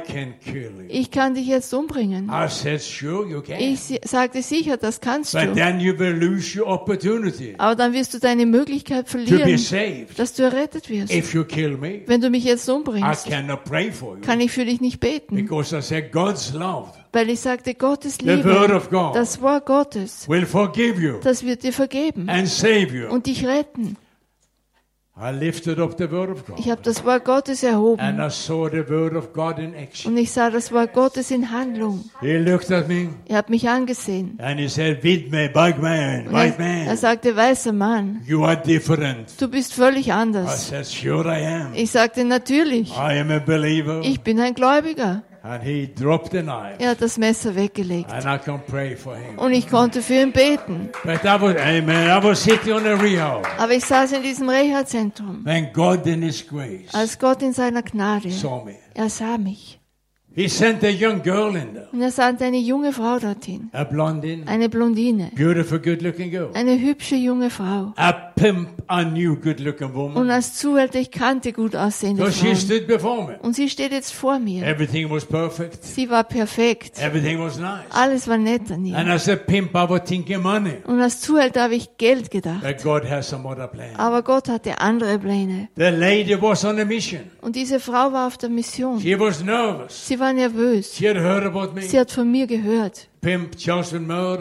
[0.89, 2.31] ich kann dich jetzt umbringen.
[2.49, 3.43] Said, Sure.
[3.59, 5.63] Ich sagte, sicher, das kannst But du.
[7.59, 11.13] Aber dann wirst du deine Möglichkeit verlieren, dass du errettet wirst.
[11.13, 13.29] Me, Wenn du mich jetzt umbringst,
[14.23, 15.37] kann ich für dich nicht beten.
[15.37, 18.81] Because I said, God's love Weil ich sagte, Gottes Liebe,
[19.15, 20.27] das Wort Gottes,
[21.23, 22.29] das wird dir vergeben
[23.11, 23.97] und dich retten.
[23.97, 25.00] I lifted up the word of
[26.57, 30.13] Ich habe das Wort Gottes and erhoben I saw the word of God in action.
[30.13, 32.09] und ich sah das Wort Gottes in Handlung.
[32.21, 34.39] He looked at me Er hat mich angesehen.
[34.41, 35.03] and he said,
[35.79, 39.39] man, er, er sagte, weißer Mann, you are different.
[39.39, 40.69] du bist völlig anders.
[40.69, 41.71] said, Sure.
[41.75, 42.93] Ich sagte, natürlich,
[44.03, 45.23] ich bin ein Gläubiger.
[45.43, 49.17] And he dropped the knife Er hat das Messer weggelegt and I can pray for
[49.17, 49.39] him.
[49.39, 50.91] und ich konnte für ihn beten.
[51.03, 54.49] But I was, amen, I was sitting on a rehab Aber ich saß in diesem
[54.49, 55.45] Reha-Zentrum,
[56.93, 58.29] als Gott in seiner Gnade,
[58.95, 59.80] er sah mich.
[60.33, 63.83] He sent a young girl in there, Und er sandte eine junge Frau dorthin, a
[63.83, 66.51] blondine, eine Blondine, beautiful, good looking girl.
[66.55, 67.93] eine hübsche junge Frau.
[67.97, 70.31] A pimp, a new good looking Und woman.
[70.31, 72.57] als Zuhälter, ich kannte gut aussehende So she Frauen.
[72.57, 73.39] stood before me.
[73.43, 74.65] Und sie steht jetzt vor mir.
[74.65, 75.85] Everything was perfect.
[75.85, 77.01] Sie war perfekt.
[77.03, 77.81] Everything was nice.
[77.91, 79.13] Alles war nett an And ihr.
[79.13, 80.75] as a pimp, I was thinking money.
[80.87, 82.63] Und als Zuhälter habe ich Geld gedacht.
[82.63, 83.97] But God has some other plan.
[83.97, 85.69] Aber Gott hatte andere Pläne.
[85.77, 87.23] The lady was on a mission.
[87.43, 89.01] Und diese Frau war auf der Mission.
[89.01, 90.07] She was nervous.
[90.07, 90.97] Sie war nervös.
[91.47, 91.83] About me.
[91.83, 93.09] Sie hat von mir gehört.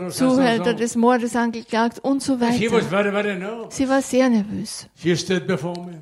[0.09, 2.53] Zuhälter des Mordes angeklagt und so weiter.
[3.69, 4.87] Sie war sehr nervös.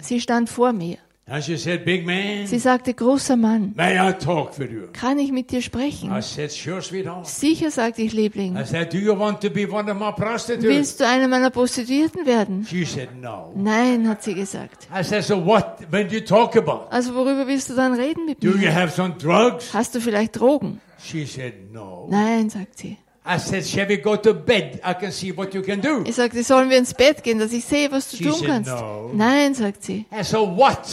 [0.02, 0.97] Sie stand vor mir.
[1.30, 4.88] And she said, Big man, Sie sagte, großer Mann, may I talk with you?
[4.94, 6.10] kann ich mit dir sprechen?
[6.10, 7.28] I said, Sure, sweetheart.
[7.28, 8.56] Sicher, sagte ich, Liebling.
[8.58, 10.63] I said, Do you want to be one of my prostitutes?
[10.63, 12.66] Willst du eine meiner Prostituierten werden?
[12.66, 13.52] She said, No.
[13.58, 14.88] Nein, hat sie gesagt.
[14.90, 16.88] I said, So what, when you talk about?
[16.92, 18.74] Also worüber willst du dann reden mit Do you mir?
[18.74, 19.74] have some drugs?
[19.74, 20.80] Hast du vielleicht Drogen?
[21.04, 22.08] She said, No.
[22.10, 22.98] Nein, sagt sie.
[23.30, 24.80] I said, Shall we go to bed?
[24.84, 26.04] I can see what you can do.
[26.06, 28.48] Ich sagte, sollen wir ins Bett gehen, dass ich sehe, was du She tun said
[28.48, 28.72] kannst?
[28.72, 29.12] no.
[29.13, 30.06] Nein, sagt sie.
[30.12, 30.88] I said, What?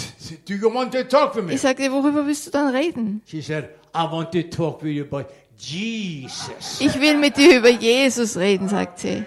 [0.47, 1.55] Do you want to talk with me?
[1.55, 3.23] Ich sagte, worüber willst du dann reden?
[3.27, 6.81] She said, I want to talk with you about Jesus.
[6.81, 9.25] Ich will mit dir über Jesus reden, sagt sie.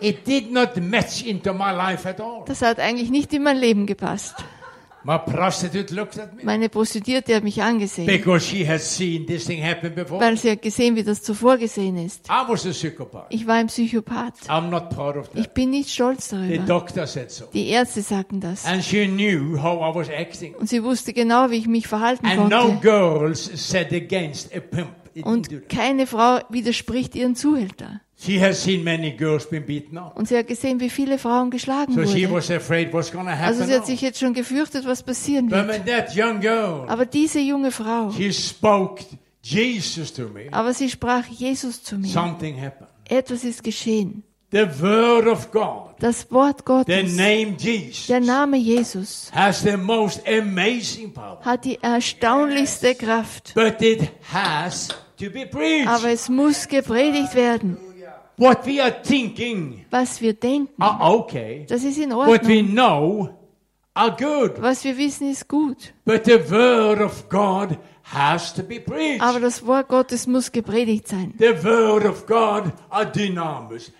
[0.00, 2.42] It did not match into my life at all.
[2.46, 4.34] Das hat eigentlich nicht in mein Leben gepasst.
[5.04, 9.44] My prostitute looked at me Meine Prostituierte hat mich angesehen, because she had seen this
[9.44, 10.18] thing happen before.
[10.20, 12.26] weil sie hat gesehen, wie das zuvor gesehen ist.
[12.28, 13.26] I was a psychopath.
[13.28, 14.34] Ich war ein Psychopath.
[14.48, 15.54] I'm not proud of Ich that.
[15.54, 16.64] bin nicht stolz The darüber.
[16.66, 17.44] doctor said so.
[17.52, 18.64] Die Ärzte sagten das.
[18.64, 20.54] And she knew how I was acting.
[20.54, 22.80] Und sie wusste genau, wie ich mich verhalten And no konnte.
[22.80, 24.88] girls said against a pimp.
[25.14, 28.00] It didn't do Und keine Frau widerspricht ihren Zuhälter.
[28.16, 30.16] She has seen many girls being beaten up.
[30.16, 32.34] Und sie hat gesehen, wie viele Frauen geschlagen So she wurden.
[32.36, 33.44] was afraid what's going to happen.
[33.44, 35.68] Also sie hat sich jetzt schon gefürchtet, was passieren But wird.
[35.68, 39.04] when that young girl, Aber diese junge Frau, she spoke
[39.42, 42.08] Jesus to me, aber sie sprach Jesus zu mir.
[42.08, 42.88] something happened.
[43.08, 44.22] Etwas ist geschehen.
[44.52, 49.76] The word of God, Das Wort the Gottes, name Jesus, der Name Jesus, has the
[49.76, 51.40] most amazing power.
[51.44, 53.52] hat die erstaunlichste Kraft.
[53.54, 55.88] But it has to be preached.
[55.88, 57.76] Aber es muss gepredigt werden.
[58.36, 61.66] What we are thinking Was wir denken, are okay.
[61.68, 62.74] das ist in What we Ordnung.
[62.74, 63.28] know
[63.94, 64.60] are good.
[64.60, 65.92] Was wir wissen, ist gut.
[66.04, 69.22] But the word of God has to be preached.
[69.22, 71.32] Aber das Wort Gottes muss gepredigt sein.
[71.38, 73.92] The word of God are dynamis.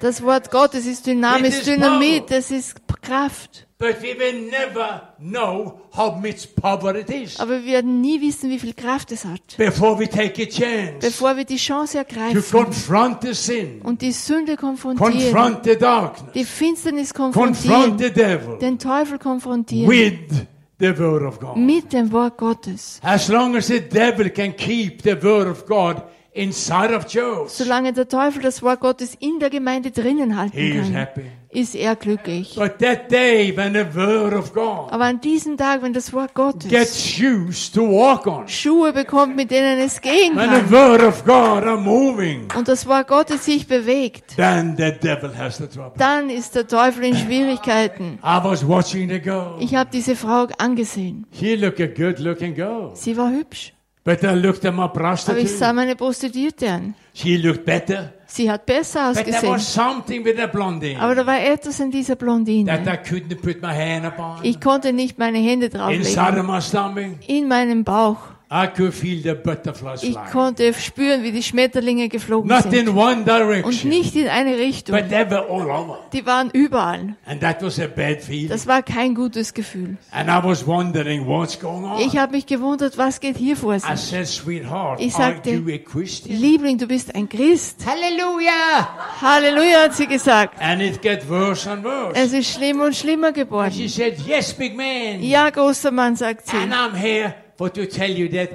[0.00, 3.66] Das Wort Gottes ist is Dynamit, das ist Kraft.
[3.78, 7.38] But we will never know how much power it is.
[7.38, 11.00] Aber wir werden nie wissen, wie viel Kraft es hat, before we take a chance
[11.00, 12.42] bevor wir die Chance to ergreifen.
[12.50, 18.10] confront the sin, und die Sünde konfrontieren, confront the darkness, die Finsternis confront konfrontieren, the
[18.10, 19.90] devil den Teufel konfrontieren.
[19.90, 20.46] with
[20.78, 21.56] the word of God.
[21.56, 23.00] mit dem Wort Gottes.
[23.02, 26.02] As long as the devil can keep the word of God
[26.34, 30.70] inside of Job, Solange der Teufel das Wort Gottes in der Gemeinde drinnen halten he
[30.70, 31.22] is kann, happy.
[31.50, 32.56] ist er glücklich.
[32.56, 36.34] But that day when the word of God Aber an diesem Tag, wenn das Wort
[36.34, 40.72] Gottes gets shoes to walk on, Schuhe bekommt, mit denen es gehen when the kann,
[40.72, 45.58] word of God are moving, und das Wort Gottes sich bewegt, then the devil has
[45.58, 45.92] the trouble.
[45.98, 48.18] dann ist der Teufel in Schwierigkeiten.
[48.24, 49.54] I was watching the girl.
[49.60, 51.26] Ich habe diese Frau angesehen.
[51.38, 52.90] She looked a good looking girl.
[52.94, 53.72] Sie war hübsch.
[54.04, 55.48] But I looked at my Aber ich prostitute.
[55.48, 56.94] sah meine Prostituierte an.
[57.14, 58.12] She looked better.
[58.26, 59.54] Sie hat besser But there ausgesehen.
[59.54, 62.70] was something with the blondine Aber da war etwas in dieser that Blondine.
[62.70, 64.40] I couldn't put my hand upon.
[64.42, 66.38] Ich konnte nicht meine Hände Inside drauflegen.
[66.40, 68.18] of my stomach, In meinem Bauch.
[68.50, 72.88] I could feel the butterflies Ich konnte spüren, wie die Schmetterlinge geflogen Not in sind.
[72.88, 74.94] Und nicht in eine Richtung.
[74.94, 75.98] but they were all over.
[76.12, 77.16] Die waren überall.
[77.26, 78.50] And that was a bad feeling.
[78.50, 79.96] Das war kein gutes Gefühl.
[80.10, 82.00] And I was wondering what's going on.
[82.00, 84.00] Ich habe mich gewundert, was geht hier vor I sich.
[84.00, 86.38] said, sweetheart, Ich are sagte, you a Christian?
[86.38, 87.84] Liebling, du bist ein Christ.
[87.86, 88.88] Hallelujah!
[89.22, 90.60] Halleluja, hat sie gesagt.
[90.60, 92.14] And it get worse and worse.
[92.14, 93.88] Es ist schlimmer und schlimmer She geworden.
[93.88, 95.22] said, yes, big man.
[95.22, 96.56] Ja, großer Mann, sagt sie.
[96.56, 98.50] And I'm here for to tell you that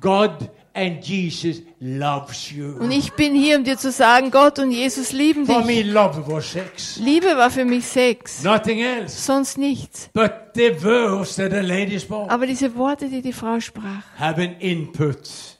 [0.00, 2.76] God and Jesus loves you.
[2.78, 5.92] Und ich bin hier, um dir zu sagen, Gott und Jesus lieben For me, dich.
[5.92, 6.98] love was sex.
[6.98, 9.20] Liebe war für mich Sex, Nothing else.
[9.26, 10.08] sonst nichts.
[10.14, 14.40] But the words that the lady spoke Aber diese Worte, die die Frau sprach, have
[14.40, 15.51] an input.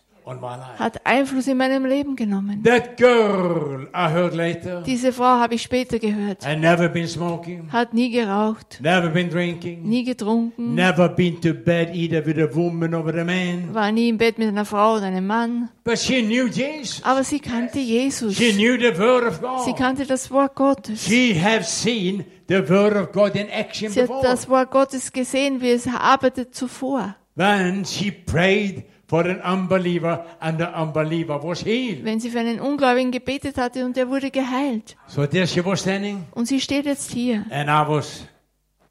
[0.78, 2.62] Hat Einfluss in meinem Leben genommen.
[2.64, 6.44] That girl I heard later Diese Frau habe ich später gehört.
[6.44, 11.52] had never been smoking, Hat nie geraucht, never been drinking, nie getrunken, never been to
[11.52, 13.74] bed either with a woman or with a man.
[13.74, 15.68] war nie im Bett mit einer Frau oder einem Mann.
[15.84, 17.02] But she knew Jesus.
[17.04, 18.36] Aber sie kannte Jesus.
[18.36, 19.76] She knew the word of Sie God.
[19.78, 21.04] kannte das Wort Gottes.
[21.04, 25.60] She have seen the word of God in action Sie hat das Wort Gottes gesehen,
[25.60, 27.16] wie es arbeitet zuvor.
[27.34, 32.02] When she prayed for an unbeliever and the unbeliever was healed.
[32.02, 34.96] Wenn sie für einen Ungläubigen gebetet hatte und er wurde geheilt.
[35.06, 37.44] So there she was standing Und sie steht jetzt hier.
[37.50, 38.24] and I was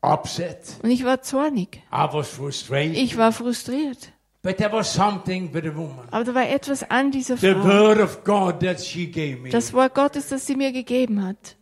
[0.04, 0.60] upset.
[0.84, 1.82] Und ich war zornig.
[1.92, 2.96] I was frustrated.
[2.98, 4.12] Ich war frustriert.
[4.44, 6.08] But there was something with the woman.
[6.12, 7.64] Aber da war etwas an dieser The Frau.
[7.64, 11.56] word of God that she gave me Das Wort Gottes, das sie mir gegeben hat,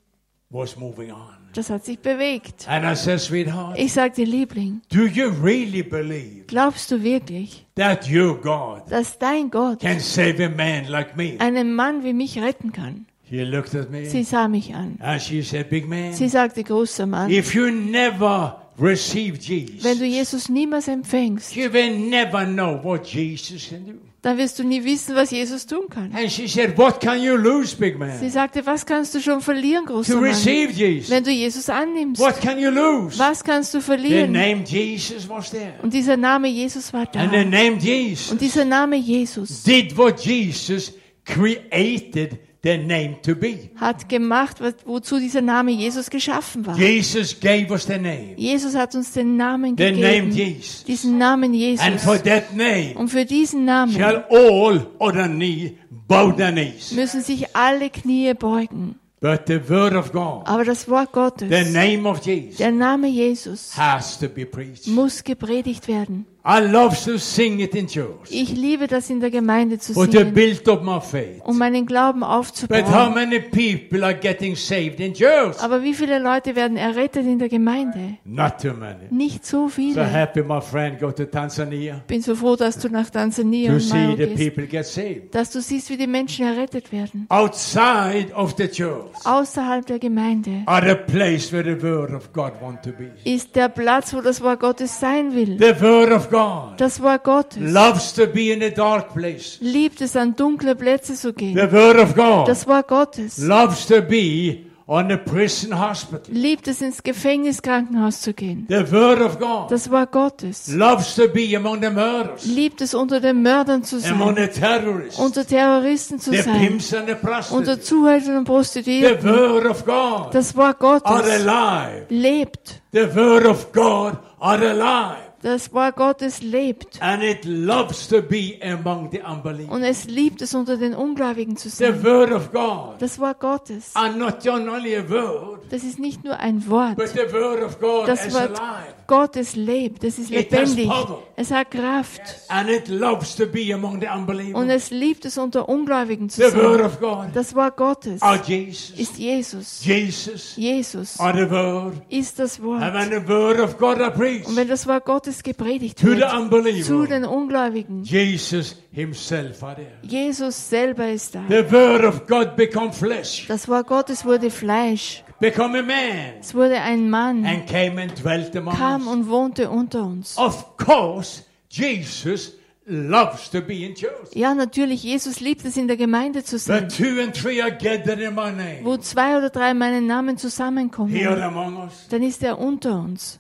[0.50, 1.38] was moving on.
[1.60, 2.67] Das hat sich bewegt.
[2.67, 8.10] And I said, sweetheart, Ich sagte, Liebling, do you really believe glaubst du wirklich, that
[8.10, 11.36] your God dass dein Gott can save a man like me?
[11.39, 13.06] einen Mann wie mich retten kann?
[13.30, 14.98] She looked at me Sie sah mich an.
[15.02, 20.00] and she said, big man, Sie sagte, großer Mann, if you never receive Jesus, wenn
[20.00, 24.00] du Jesus niemals empfängst, you will never know what Jesus can do.
[24.21, 26.13] Dann wirst du nie wissen, was Jesus tun kann.
[26.13, 29.39] And she said, what can you lose, big Sie man, sagte, was kannst du schon
[29.41, 31.10] verlieren, großer to Mann, receive Jesus?
[31.10, 32.21] wenn du Jesus annimmst?
[32.21, 33.17] What can you lose?
[33.17, 34.32] Was kannst du The verlieren?
[34.32, 35.75] name Jesus was there.
[35.82, 37.19] Und dieser Name Jesus war da.
[37.19, 43.36] And the name Jesus Und dieser Name Jesus did what Jesus created the name to
[43.36, 43.69] be.
[43.76, 46.78] hat gemacht, wozu dieser Name Jesus geschaffen war.
[46.78, 48.34] Jesus gave us the name.
[48.38, 50.32] Jesus hat uns den Namen The name gegeben.
[50.32, 50.84] Jesus.
[50.84, 52.24] Diesen Namen And for Jesus.
[52.24, 56.91] that name Und für diesen Namen shall all other knee bow their knees.
[56.91, 58.95] müssen sich alle Knie beugen.
[59.22, 63.08] But the word of God, Aber das Wort the Gottes, name of Jesus, der Name
[63.10, 64.88] Jesus, has to be preached.
[64.88, 66.26] muss gepredigt werden.
[66.45, 68.30] I love to sing it in church.
[68.30, 71.41] Ich liebe das in der Gemeinde zu singen, build up my faith.
[71.43, 73.13] um meinen Glauben But how aufzubauen.
[73.13, 75.58] many people are getting saved in church?
[75.62, 78.17] Aber wie viele Leute werden errettet in der Gemeinde?
[78.23, 79.08] Not too many.
[79.10, 80.04] Nicht so So viele.
[80.06, 84.15] happy my friend go to Tanzania bin so froh, dass du nach Tansania to see
[84.17, 85.36] the people get saved.
[85.36, 87.25] dass du siehst, wie die Menschen errettet werden.
[87.30, 92.54] Outside of the church Außerhalb der Gemeinde are the place where the word of God
[92.62, 93.12] want to be.
[93.25, 95.58] ist der Platz, wo das Wort Gottes sein will.
[95.60, 99.58] The word of God Das Wort Gottes loves to be in a dark place.
[99.62, 101.56] liebt es, an dunkle Plätze zu gehen.
[101.56, 106.34] The word of God Das Wort Gottes loves to be on a prison hospital.
[106.34, 108.65] liebt es, ins Gefängniskrankenhaus zu gehen.
[108.70, 112.96] The word of God Das Wort Gottes loves to be among the murderers, liebt es,
[112.96, 117.08] unter den Mördern zu among sein, the terrorists, unter Terroristen zu the sein, pimps and
[117.08, 117.86] the unter prostitutes.
[117.88, 119.30] Zuhältern und The Prostituierten.
[119.30, 122.06] word of God Das Wort are Gottes alive.
[122.10, 122.82] lebt.
[122.92, 125.29] The word of God are alive.
[125.41, 127.02] Das Wort Gottes lebt.
[127.02, 129.73] And it loves to be among the unbelievers.
[129.73, 132.04] Und es liebt es, unter den Ungläubigen zu The sein.
[132.04, 136.38] word of God Das Wort Gottes, are not only a word, das ist nicht nur
[136.39, 136.95] ein Wort.
[136.97, 138.93] but the word of God Das is Wort alive.
[139.08, 140.04] Gottes lebt.
[140.04, 140.89] Es ist It lebendig.
[141.36, 142.21] Es hat Kraft.
[142.49, 144.65] And it loves to be among the Und unbelievers.
[144.84, 146.86] es liebt es, unter Ungläubigen zu The word sein.
[146.86, 148.99] of God Das Wort Gottes Jesus.
[148.99, 149.86] ist Jesus.
[149.86, 151.93] Jesus Jesus are the word.
[152.10, 152.93] ist das And Wort.
[152.93, 156.18] when the word of God are preached Und wenn das Wort Gottes gepredigt to the
[156.18, 159.92] wird zu unbeliever, den Ungläubigen, Jesus himself are there.
[160.02, 161.44] Jesus selber ist da.
[161.48, 163.46] The word of God become flesh.
[163.48, 165.24] Das Wort Gottes wurde Fleisch.
[165.39, 169.14] become a man Es wurde ein Mann, and came and dwelt among kam us.
[169.14, 170.38] und wohnte unter uns.
[170.38, 172.53] Of course, Jesus
[172.86, 174.34] loves to be in church.
[174.34, 178.20] Ja, natürlich, Jesus liebt es, in der Gemeinde zu sein, two and three are gathered
[178.20, 178.80] in my name.
[178.84, 181.16] wo zwei oder drei in meinen Namen Here zusammenkommen.
[181.43, 182.08] among us.
[182.10, 183.39] Dann ist er unter uns.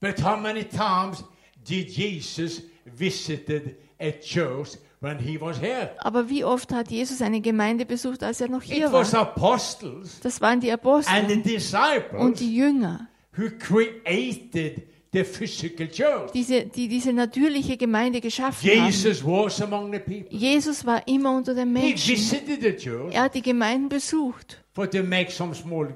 [0.00, 1.22] But how many times
[1.68, 5.90] did Jesus visited a church when he was here?
[5.98, 9.22] Aber wie oft hat Jesus eine Gemeinde besucht, als er noch hier It was war?
[9.22, 14.82] apostles Das waren die and the Apostel und disciples die Jünger, who created
[15.12, 16.30] the physical church.
[16.32, 18.86] diese, die diese natürliche Gemeinde geschaffen haben.
[18.86, 20.28] Jesus was among the people.
[20.36, 22.14] Jesus war immer unter den He Menschen.
[22.14, 25.94] visited the church Er hat die Gemeinden besucht, for to make some small.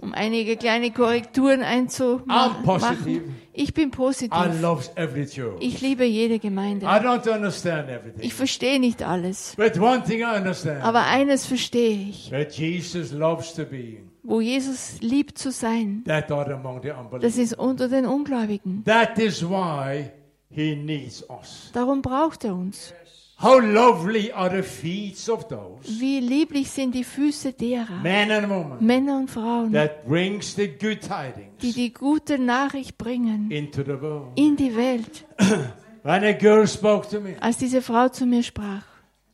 [0.00, 3.36] Um einige kleine Korrekturen einzumachen.
[3.52, 4.62] Ich bin I positiv.
[4.62, 5.56] love every church.
[5.60, 6.86] Ich liebe jede Gemeinde.
[6.86, 8.22] I don't understand everything.
[8.22, 9.54] Ich verstehe nicht alles.
[9.56, 10.82] But one thing I understand.
[10.82, 12.30] Aber eines verstehe ich.
[12.30, 13.98] that Jesus loves to be.
[14.22, 18.82] Wo Jesus liebt zu sein, That are among the das ist unter den Ungläubigen.
[18.84, 20.10] That is why
[20.50, 21.70] he needs us.
[21.72, 22.92] Darum braucht er uns.
[23.38, 28.48] How lovely are the feet of those Wie lieblich sind die Füße derer, men and
[28.48, 33.82] women Männer und Frauen, that brings the good die tidings die gute Nachricht bringen into
[33.82, 34.32] the world.
[34.36, 35.26] in die Welt.
[36.02, 38.84] When a girl spoke to me, Als diese Frau zu mir sprach,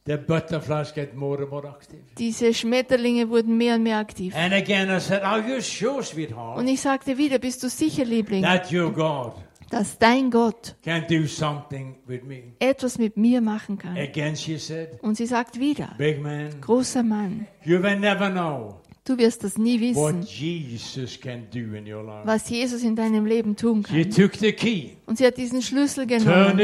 [0.07, 2.01] the butterflies get more and more active.
[2.19, 4.35] diese Schmetterlinge wurden mehr und mehr aktiv.
[4.35, 8.05] And again I said, Are you sure, sweetheart, Und ich sagte wieder, bist du sicher,
[8.05, 9.35] Liebling, that your God
[9.73, 12.53] dass dein Gott can do something with me?
[12.59, 13.97] etwas mit mir machen kann?
[13.97, 18.83] Again she said, Und sie sagt wieder, Big man, großer Mann, you will never know
[19.05, 22.27] du wirst das nie what wissen, Jesus can do in your life.
[22.27, 24.11] was Jesus in deinem Leben tun kann.
[24.11, 26.61] took the key, Und sie hat diesen Schlüssel genommen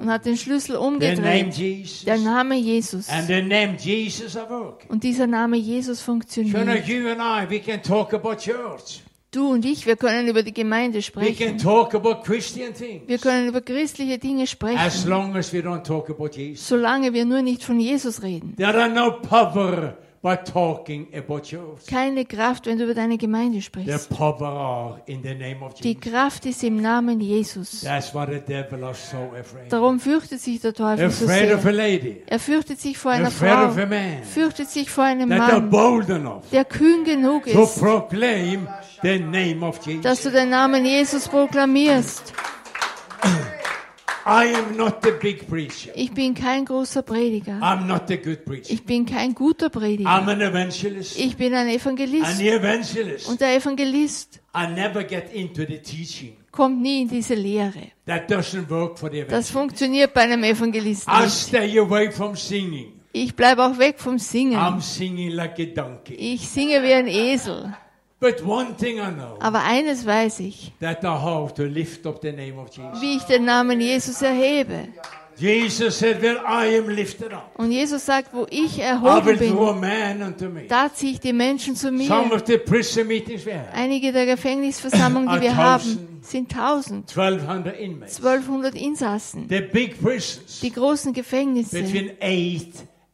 [0.00, 1.54] und hat den Schlüssel umgedreht.
[1.54, 3.08] Jesus, Der Name Jesus.
[3.08, 4.36] name Jesus.
[4.88, 6.86] Und dieser Name Jesus So now funktioniert.
[6.88, 9.02] you and I, we can talk about church.
[9.30, 11.58] Du und ich, wir können über die Gemeinde We can sprechen.
[11.58, 13.02] talk about Christian things.
[13.06, 16.66] Wir können über christliche Dinge As sprechen, long as we don't talk about Jesus.
[16.66, 18.54] solange wir nur nicht von Jesus reden.
[18.56, 21.86] There are no power by talking about church.
[21.86, 24.08] Keine Kraft, wenn du über deine Gemeinde The sprichst.
[24.08, 26.00] power are in the name of Die Jesus.
[26.10, 27.82] Kraft ist im Namen Jesus.
[27.82, 29.70] That's why the devil is so afraid.
[29.70, 31.72] Darum fürchtet sich der Teufel so Afraid of a sehr.
[31.72, 32.22] lady.
[32.26, 34.22] Er fürchtet sich vor einer Afraid of a Frau, man.
[34.24, 38.64] fürchtet sich vor einem That are Mann, bold enough der kühn genug to ist, proclaim
[38.64, 40.22] name of dass Jesus.
[40.22, 42.32] du den Namen Jesus proklamierst.
[44.30, 45.90] I am not the big preacher.
[45.94, 47.60] Ich bin kein großer Prediger.
[47.62, 48.70] I'm not the good preacher.
[48.70, 50.10] Ich bin kein guter Prediger.
[50.10, 51.18] I'm an evangelist.
[51.18, 53.26] Ich bin ein Evangelist.
[53.26, 56.36] Und der Evangelist I never get into the teaching.
[56.50, 57.92] kommt nie in diese Lehre.
[58.04, 59.50] That doesn't work for the Das evangelist.
[59.52, 61.32] funktioniert bei einem Evangelisten I nicht.
[61.32, 62.92] stay away from singing.
[63.12, 64.58] Ich bleibe auch weg vom Singen.
[64.58, 66.14] I'm singing like a donkey.
[66.14, 67.74] Ich singe wie ein Esel.
[68.20, 72.20] But one thing I know, Aber eines weiß ich, that I have to lift up
[72.20, 73.00] the name of Jesus.
[73.00, 74.88] wie ich den Namen Jesus erhebe.
[75.36, 80.92] Jesus said, where I am lifted up, Und Jesus sagt, wo ich erhoben bin, da
[80.92, 82.32] ziehe ich die Menschen zu Some mir.
[82.34, 87.78] of the prison meetings we have, Einige der Gefängnisversammlungen, die wir haben, sind 1000, 1200
[87.78, 88.16] inmates.
[88.16, 89.46] 1200 Insassen.
[89.48, 92.66] The big prisons, Die großen Gefängnisse between 8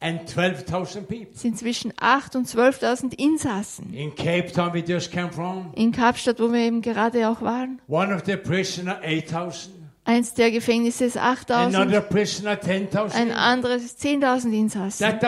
[0.05, 1.35] and 12,000 people.
[1.35, 3.91] sind zwischen 8 und 12.000 Insassen.
[3.93, 7.81] In Cape Town, we just came from, In Kapstadt, wo wir eben gerade auch waren,
[7.87, 9.73] one of the prisoner 8,000,
[10.05, 13.15] eins der Gefängnisse ist 8000, another prisoner 10,000.
[13.19, 15.19] ein anderes ist 10.000 Insassen.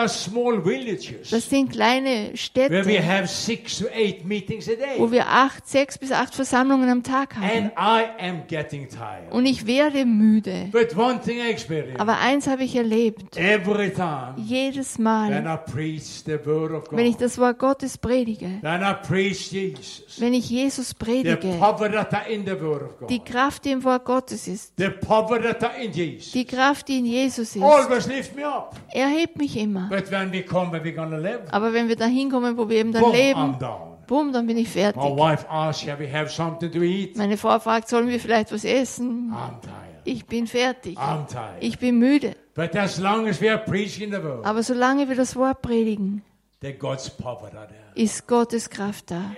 [1.30, 2.84] Das sind kleine Städte,
[4.98, 7.44] wo wir acht, sechs bis acht Versammlungen am Tag haben.
[7.44, 9.32] And I am getting tired.
[9.32, 10.68] Und ich werde müde.
[10.70, 13.36] But one thing I experience Aber eins habe ich erlebt.
[13.36, 15.30] every time Jedes Mal,
[16.90, 21.58] wenn ich das Wort Gottes predige, wenn ich Jesus predige,
[23.08, 24.67] die Kraft, die im Wort Gottes ist,
[26.34, 27.62] die Kraft, die in Jesus ist,
[28.92, 29.88] er hebt mich immer.
[31.50, 33.56] Aber wenn wir da hinkommen, wo wir eben dann leben,
[34.06, 35.02] bumm, dann bin ich fertig.
[37.16, 39.34] Meine Frau fragt, sollen wir vielleicht was essen?
[40.04, 40.96] Ich bin fertig.
[41.60, 42.36] Ich bin müde.
[44.42, 46.22] Aber solange wir das Wort predigen,
[47.94, 49.32] ist Gottes Kraft da.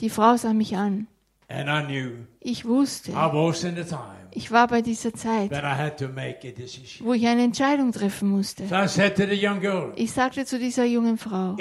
[0.00, 1.06] Die Frau sah mich an.
[1.48, 5.50] And I knew Ich wusste, I was in the time ich war bei dieser Zeit,
[5.50, 7.06] that I had to make a decision.
[7.06, 8.66] wo ich eine Entscheidung treffen musste.
[8.66, 11.56] So I said to the young girl, Ich sagte zu dieser jungen Frau,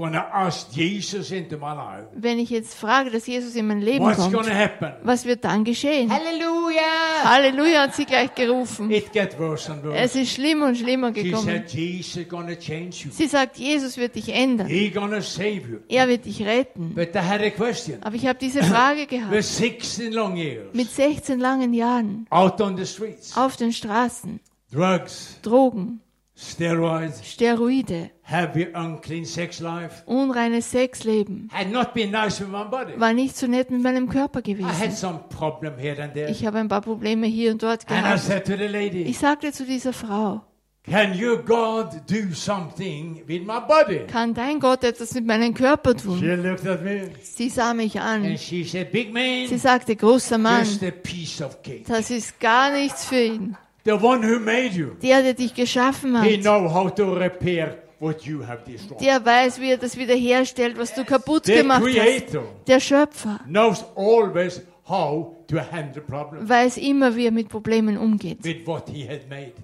[0.00, 3.66] if I gonna ask Jesus into my life, wenn ich jetzt frage, dass Jesus in
[3.66, 4.92] mein Leben what's kommt, gonna happen?
[5.02, 6.10] was wird dann geschehen?
[6.10, 7.24] Hallelujah!
[7.24, 8.90] Halleluja hat sie gleich gerufen.
[8.90, 9.96] It gets worse and worse.
[9.98, 11.44] Es ist schlimmer und schlimmer She gekommen.
[11.46, 13.10] said, Jesus gonna change you.
[13.10, 14.66] Sie sagt, Jesus wird dich ändern.
[14.68, 15.78] He gonna save you.
[15.88, 16.94] Er wird dich retten.
[16.94, 18.02] But I had a question.
[18.02, 19.34] Aber ich habe diese Frage gehabt.
[19.42, 23.36] 16 long years Mit 16 langen Jahren out on the streets.
[23.36, 24.40] auf den Straßen,
[24.72, 26.00] Drugs, Drogen,
[26.36, 30.02] steroids, Steroide, heavy unclean sex life.
[30.06, 31.48] unreines Sexleben.
[31.52, 32.92] Had not been nice with my body.
[32.98, 34.92] War nicht so nett mit meinem Körper I had gewesen.
[34.96, 36.30] some problem here and there.
[36.30, 38.20] Ich habe ein paar Probleme hier und dort And I gehabt.
[38.20, 40.42] said to the lady, Ich sagte zu dieser Frau,
[40.90, 44.06] Can your God do something with my body?
[44.06, 46.42] kann dein Gott etwas mit meinem Körper She tun?
[46.42, 48.24] looked at me Sie sah mich an.
[48.24, 51.84] and she said, Big man, Sie sagte, großer Mann, just a piece of cake.
[51.86, 53.56] das ist gar nichts für ihn.
[53.84, 57.76] The one who made you, Der, der dich geschaffen he hat, know how to repair
[58.00, 62.38] der weiß, wie er das wiederherstellt, was du kaputt gemacht hast.
[62.66, 68.38] Der Schöpfer knows always how to handle problems weiß immer, wie er mit Problemen umgeht.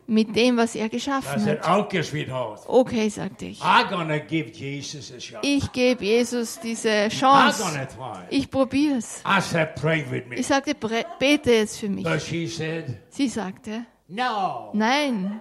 [0.07, 2.69] Mit dem, was er geschaffen hat.
[2.69, 3.61] okay, sagte ich.
[5.43, 7.65] Ich gebe Jesus diese Chance.
[8.31, 8.49] Ich
[10.11, 10.37] with me.
[10.37, 10.75] Ich sagte,
[11.19, 12.05] bete jetzt für mich.
[12.05, 15.41] But she said, Sie sagte, nein.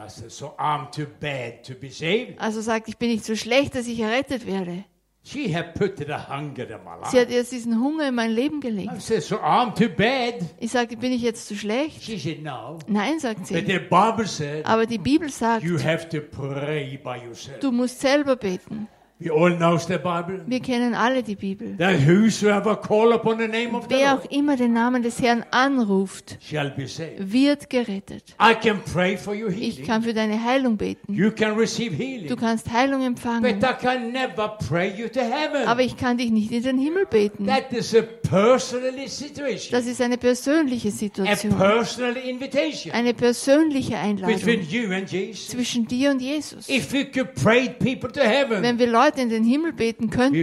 [0.00, 2.40] And I said, so I'm too bad to be saved.
[2.40, 4.84] Also sagt, ich bin nicht so schlecht, dass ich errettet werde.
[5.22, 8.56] She had put the hunger in my Sie hat jetzt diesen Hunger in mein Leben
[8.58, 9.02] I gelegt.
[9.02, 10.36] said, so I'm too bad.
[10.58, 12.02] Ich sagte, bin ich jetzt zu schlecht?
[12.02, 12.78] She said, no.
[12.86, 13.54] Nein, sagt But sie.
[13.66, 17.60] the Bible said, Aber die Bibel sagt, you have to pray by yourself.
[17.60, 18.88] du musst selber beten.
[19.22, 20.40] We all knows the Bible.
[20.46, 21.76] Wir kennen alle die Bibel.
[21.76, 25.44] That whosoever call upon the name of the Wer auch immer den Namen des Herrn
[25.50, 27.30] anruft, shall be saved.
[27.30, 28.34] wird gerettet.
[28.40, 29.86] I can pray for your Ich healing.
[29.86, 31.12] kann für deine Heilung beten.
[31.12, 32.36] You can receive Du healing.
[32.36, 33.58] kannst Heilung But empfangen.
[33.58, 35.68] I can never pray you to heaven.
[35.68, 37.46] Aber ich kann dich nicht in den Himmel beten.
[37.46, 39.72] That is a personal situation.
[39.72, 41.58] Das ist eine persönliche A Situation.
[41.58, 45.48] personal invitation Eine persönliche between Einladung you and Jesus.
[45.48, 46.70] zwischen dir und Jesus.
[46.70, 50.34] If we could pray people to heaven, Wenn wir Leute in den Himmel beten könnten,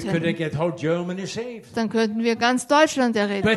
[1.76, 3.48] dann könnten wir ganz Deutschland erretten.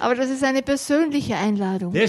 [0.00, 1.92] Aber das ist eine persönliche Einladung.
[1.92, 2.00] Die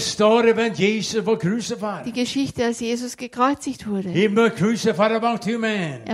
[2.12, 4.10] Geschichte, als Jesus gekreuzigt wurde.
[4.14, 4.36] Er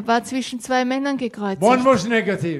[0.07, 1.63] war zwischen zwei Männern gekreuzigt.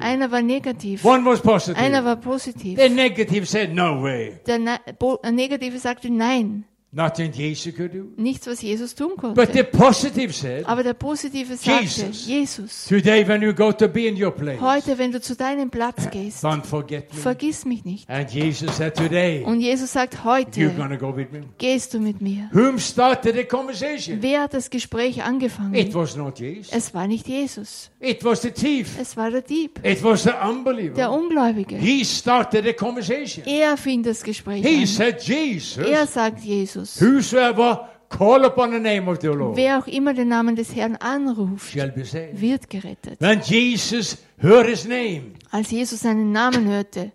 [0.01, 2.79] Einer war negativ, einer war positiv.
[2.79, 4.33] The negative said, no way.
[4.45, 4.79] Der Ne-
[5.23, 8.07] der Negative sagte nein, Nothing Jesus could do.
[8.17, 9.77] nichts, was Jesus tun But the konnte.
[9.77, 12.25] positive said, Aber der Positive sagte, Jesus.
[12.25, 15.69] Jesus, today when you go to be in your place, heute, wenn du zu deinem
[15.69, 17.19] Platz gehst, don't forget me.
[17.21, 18.09] vergiss mich nicht.
[18.09, 20.67] And Jesus said, today, Und Jesus sagt, heute
[20.99, 21.41] go with me.
[21.59, 22.49] gehst du mit mir.
[22.53, 24.17] Whom started the conversation?
[24.23, 25.93] Wer hat das Gespräch It angefangen?
[25.93, 26.71] was not Jesus.
[26.73, 28.97] Es war nicht Jesus, It was the thief.
[28.99, 31.11] es war der Dieb, It was the der unbeliever.
[31.11, 31.77] Ungläubige.
[31.77, 33.45] He started the conversation.
[33.45, 34.87] Er fing das Gespräch He an.
[34.87, 39.87] said, Jesus, Er sagt Jesus, whosoever call upon the name of the Lord wer auch
[39.87, 43.19] immer den Namen des Herrn anruft, wird gerettet.
[43.21, 47.11] When Jesus heard his name, Als Jesus seinen Namen hörte,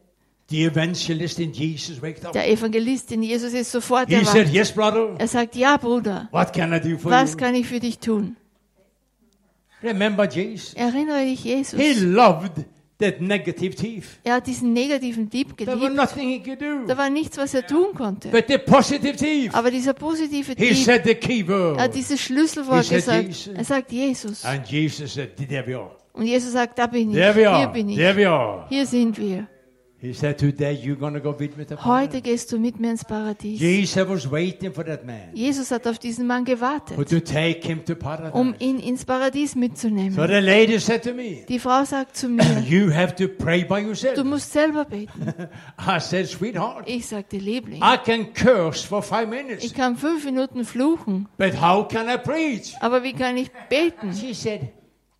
[0.50, 2.32] the evangelist in Jesus waked up.
[2.32, 5.14] der Evangelist in Jesus ist sofort He said, yes, brother.
[5.18, 7.38] Er sagt, ja Bruder, What can I do for was you?
[7.38, 8.36] kann ich für dich tun?
[9.82, 10.74] Remember Jesus.
[10.74, 11.78] Erinnere dich Jesus.
[11.78, 12.64] He loved
[13.00, 14.18] that negative thief.
[14.24, 15.96] Er hat diesen negativen Dieb There was geliebt.
[15.96, 16.86] nothing he could do.
[16.86, 18.28] Da war nichts, was er tun konnte.
[18.28, 21.78] But the positive thief, Aber dieser positive he Dieb, said the key word.
[21.78, 23.24] er hat dieses Schlüsselwort He gesagt.
[23.26, 23.54] Jesus.
[23.54, 24.44] Er sagt Jesus.
[24.44, 25.90] And Jesus said, there we are.
[26.12, 27.16] Und Jesus sagt, da bin ich.
[27.16, 27.96] There we Hier bin ich.
[27.96, 28.66] There we are.
[28.68, 29.48] Hier sind wir.
[30.04, 33.06] He said, today you're to go with me to Heute gehst du mit mir ins
[33.06, 33.58] Paradies.
[33.58, 37.82] Jesus was waiting for that man Jesus hat auf diesen Mann gewartet, to take him
[37.86, 38.34] to paradise.
[38.34, 40.14] um ihn ins Paradies So mitzunehmen.
[40.14, 43.78] the lady said to me, Die Frau sagt zu mir, you have to pray by
[43.80, 44.14] yourself.
[44.14, 45.32] du musst selber beten.
[45.78, 50.26] I said, sweetheart, Ich sagte, Liebling, I can curse for five minutes, ich kann fünf
[50.26, 52.74] Minuten fluchen, but how can I preach?
[52.80, 54.12] aber wie kann ich beten?
[54.12, 54.68] She said,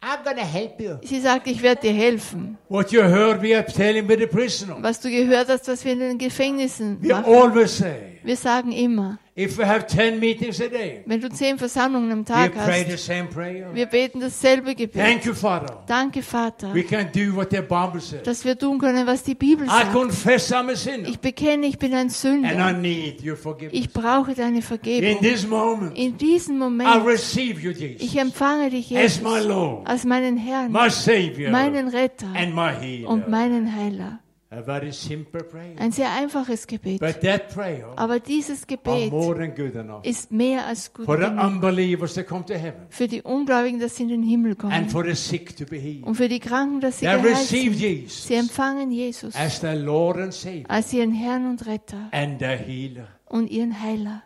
[0.07, 0.99] I'm going to help you.
[1.03, 2.59] Sie sagt, ich werde dir helfen.
[2.69, 4.77] What you heard me telling with the prisoner.
[4.83, 7.25] Was du gehört hast, was wir in den Gefängnissen We machen.
[7.25, 11.59] always say, Wir sagen immer, if we have 10 meetings a day, wenn du zehn
[11.59, 13.75] Versammlungen am we Tag hast, same prayer.
[13.75, 15.03] wir beten dasselbe Gebet.
[15.03, 15.83] Thank you, Father.
[15.87, 18.23] Danke, Vater, We can do what the Bible says.
[18.23, 21.09] dass wir tun können, was die Bibel I sagt.
[21.09, 22.73] Ich bekenne, ich bin ein Sünder.
[22.73, 23.79] need your forgiveness.
[23.79, 25.21] Ich brauche deine In Vergebung.
[25.21, 30.05] this moment, In diesem I Moment, receive you, ich empfange dich, Jesus, my Lord, als
[30.05, 33.09] meinen Herrn, my Savior, meinen Retter and my healer.
[33.09, 34.21] und meinen Heiler.
[34.57, 35.75] A very simple prayer.
[35.79, 37.01] Ein sehr einfaches Gebet.
[37.01, 41.17] But that prayer Aber dieses Gebet more than good enough ist mehr als gut for
[41.17, 44.53] the genug unbelievers to come to heaven für die Ungläubigen, dass sie in den Himmel
[44.53, 44.89] and kommen.
[44.91, 46.05] for the sick to be healed.
[46.05, 47.75] Und für die Kranken, dass sie geheilt sind.
[47.75, 52.39] Jesus Sie empfangen Jesus as their Lord and Savior als ihren Herrn und Retter and
[52.39, 53.09] their healer.
[53.27, 54.23] und ihren Heiler.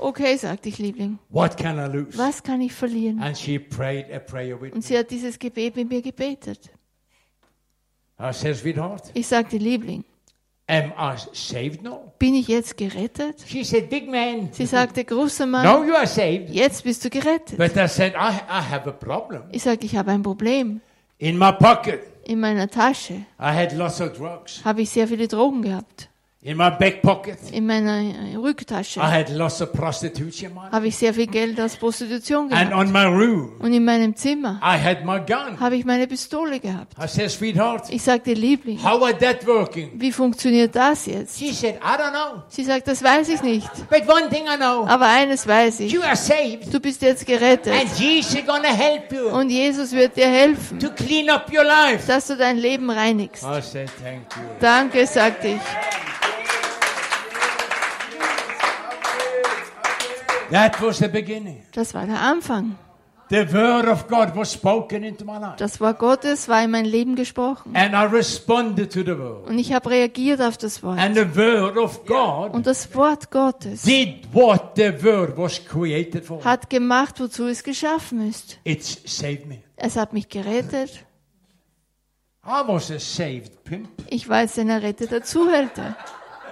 [0.00, 2.18] Okay, sagte ich, Liebling, what can I lose?
[2.18, 3.20] was kann ich verlieren?
[3.20, 6.70] And she prayed a prayer with Und sie hat dieses Gebet mit mir gebetet.
[8.32, 10.04] Sweetheart, Ich sagte, Liebling,
[10.66, 12.12] am I saved now?
[12.18, 13.44] bin ich jetzt gerettet?
[13.46, 14.48] She said, big man.
[14.52, 16.50] Sie sagte, großer Mann, No, you are saved.
[16.50, 17.56] jetzt bist du gerettet.
[17.58, 19.42] But I said, I, I have a problem.
[19.52, 20.80] Ich sagte, ich habe ein Problem.
[21.18, 24.64] In my pocket, In meiner Tasche I had lots of drugs.
[24.64, 26.10] habe ich sehr viele Drogen gehabt.
[26.48, 30.70] In my back pocket, In meiner äh, Rücktasche I had lots of prostitution money.
[30.72, 32.74] habe ich sehr viel Geld aus Prostitution And gehabt.
[32.74, 35.60] on my room, Und in meinem Zimmer I had my gun.
[35.60, 36.94] habe ich meine Pistole gehabt.
[36.98, 39.90] I said, sweetheart, Ich sagte, Liebling, how are that working?
[39.96, 41.38] wie funktioniert das jetzt?
[41.38, 42.42] She said, I don't know.
[42.48, 43.68] Sie sagt, das weiß ich nicht.
[43.90, 45.92] But one thing I know, Aber eines weiß ich.
[45.92, 46.72] you are saved.
[46.72, 47.74] Du bist jetzt gerettet.
[47.74, 51.64] And Jesus is gonna help you Und Jesus wird dir helfen, to clean up your
[51.64, 52.06] life.
[52.06, 53.42] dass du dein Leben reinigst.
[53.44, 54.42] I said, thank you.
[54.60, 55.60] Danke, sagte ich.
[60.50, 61.62] That was the beginning.
[61.72, 62.76] Das war der Anfang.
[63.30, 65.56] The word of God was spoken into my life.
[65.58, 67.76] Das Wort Gottes war in mein Leben gesprochen.
[67.76, 69.46] And I responded to the word.
[69.46, 70.98] Und ich habe reagiert auf das Wort.
[70.98, 76.24] And the word of God Und das Wort Gottes did what the word was created
[76.24, 76.42] for.
[76.42, 78.58] hat gemacht, wozu es geschaffen ist.
[78.64, 79.58] It's saved me.
[79.76, 81.04] Es hat mich gerettet.
[82.46, 83.90] I was a saved pimp.
[84.08, 85.98] Ich war jetzt ein erretteter Zuhälter,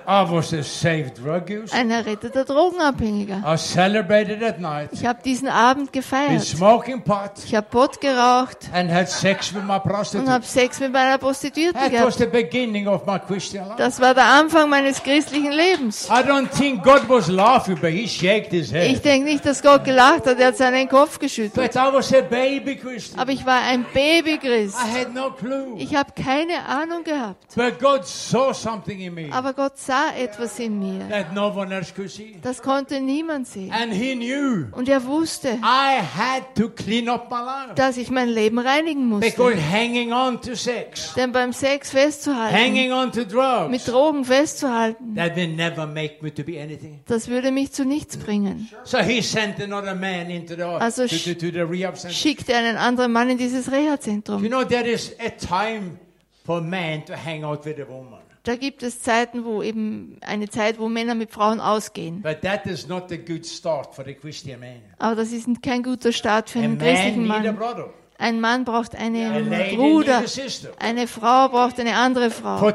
[0.09, 1.74] I was a saved drug user.
[1.74, 3.42] ein erretteter Drogenabhängiger.
[3.44, 6.42] I celebrated at night Ich habe diesen Abend gefeiert.
[6.42, 10.30] smoking pot Ich habe Pott geraucht and had sex with my und prostitute.
[10.30, 12.18] habe Sex mit meiner Prostituierten That was gehabt.
[12.18, 13.78] the beginning of my Christian life.
[13.78, 16.09] Das war der Anfang meines christlichen Lebens.
[16.09, 19.04] I don't think God was laughing, but he shaked his Ich head.
[19.04, 21.54] denke nicht, dass Gott gelacht hat, er hat seinen Kopf geschüttelt.
[21.54, 23.18] But I was a baby Christian.
[23.18, 24.76] Aber ich war ein Babychrist.
[24.76, 25.74] I had no clue.
[25.78, 27.54] Ich habe keine Ahnung gehabt.
[27.57, 31.09] But God saw something in me Aber Gott sah etwas in mir.
[31.09, 32.36] that no one else could see.
[32.42, 33.72] Das konnte niemand sehen.
[33.72, 37.74] And he knew Und er wusste, I had to clean up my life.
[37.74, 39.62] dass ich mein Leben reinigen Because musste.
[39.70, 45.14] hanging on to sex, Denn beim Sex festzuhalten, hanging on to mit drugs, Drogen festzuhalten,
[45.16, 47.01] that will never make me to be anything.
[47.07, 48.68] das würde mich zu nichts bringen.
[48.84, 52.14] So he sent another man into the, Also to, to, to the rehab center.
[52.14, 54.42] Schickte einen anderen Mann in dieses You Reha-Zentrum.
[54.49, 55.99] know, there is a time
[56.44, 58.20] for man to hang out with a woman.
[58.47, 62.22] Da gibt es Zeiten, wo eben eine Zeit, wo Männer mit Frauen ausgehen.
[62.22, 64.82] But that is not a good start for Christian man.
[64.99, 67.84] Aber das ist kein guter Start für A einen man christlichen a Mann.
[68.18, 70.18] Ein Mann braucht A einen Bruder.
[70.18, 70.84] a.
[70.84, 72.64] Eine Frau braucht eine andere Frau.
[72.64, 72.72] A.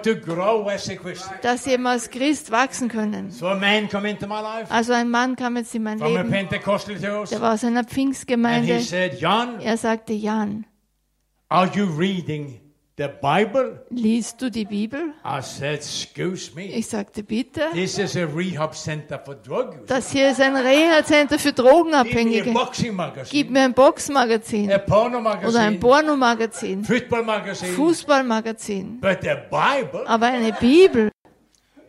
[1.41, 3.31] Dass sie eben als Christ wachsen können.
[3.31, 6.07] So a man come into my life Also ein Mann kam jetzt in mein a
[6.07, 6.31] Leben.
[6.49, 8.81] Der war aus einer And he Pfingstgemeinde.
[9.61, 10.65] Er sagte, Jan,
[11.47, 12.59] are you reading
[12.97, 13.79] the Bible?
[13.89, 15.13] liest du die Bibel?
[15.25, 16.65] I said, excuse me.
[16.65, 17.61] Ich sagte, bitte.
[17.73, 19.85] This is a rehab center for drug users.
[19.87, 22.53] Das hier ist ein Reha-Center für Give me a Drogenabhängige.
[23.29, 27.73] Gib mir ein Boxmagazin a porno oder ein magazine, Pornomagazin, football magazine.
[27.73, 28.99] Fußballmagazin.
[28.99, 31.11] But the Bible, Aber eine Bibel.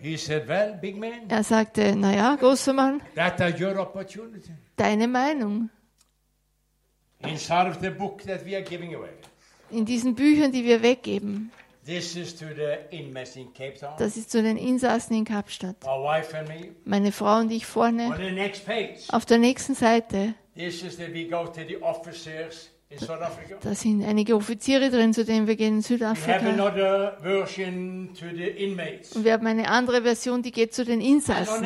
[0.00, 4.50] he said, well, big man, Er sagte, naja, großer Mann, that are your opportunity.
[4.76, 5.70] deine Meinung.
[7.20, 9.10] Inside of the book that we are giving away.
[9.72, 11.50] In diesen Büchern, die wir weggeben,
[11.84, 13.94] This is to the inmates in Cape Town.
[13.98, 15.76] das ist zu den Insassen in Kapstadt.
[15.82, 16.68] My wife and me.
[16.84, 18.10] Meine Frau und ich vorne.
[19.08, 20.34] Auf der nächsten Seite,
[23.62, 26.38] da sind einige Offiziere drin, zu denen wir gehen in Südafrika.
[29.14, 31.64] Und wir haben eine andere Version, die geht zu den Insassen.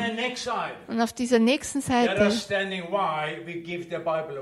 [0.87, 2.29] Und auf dieser nächsten Seite,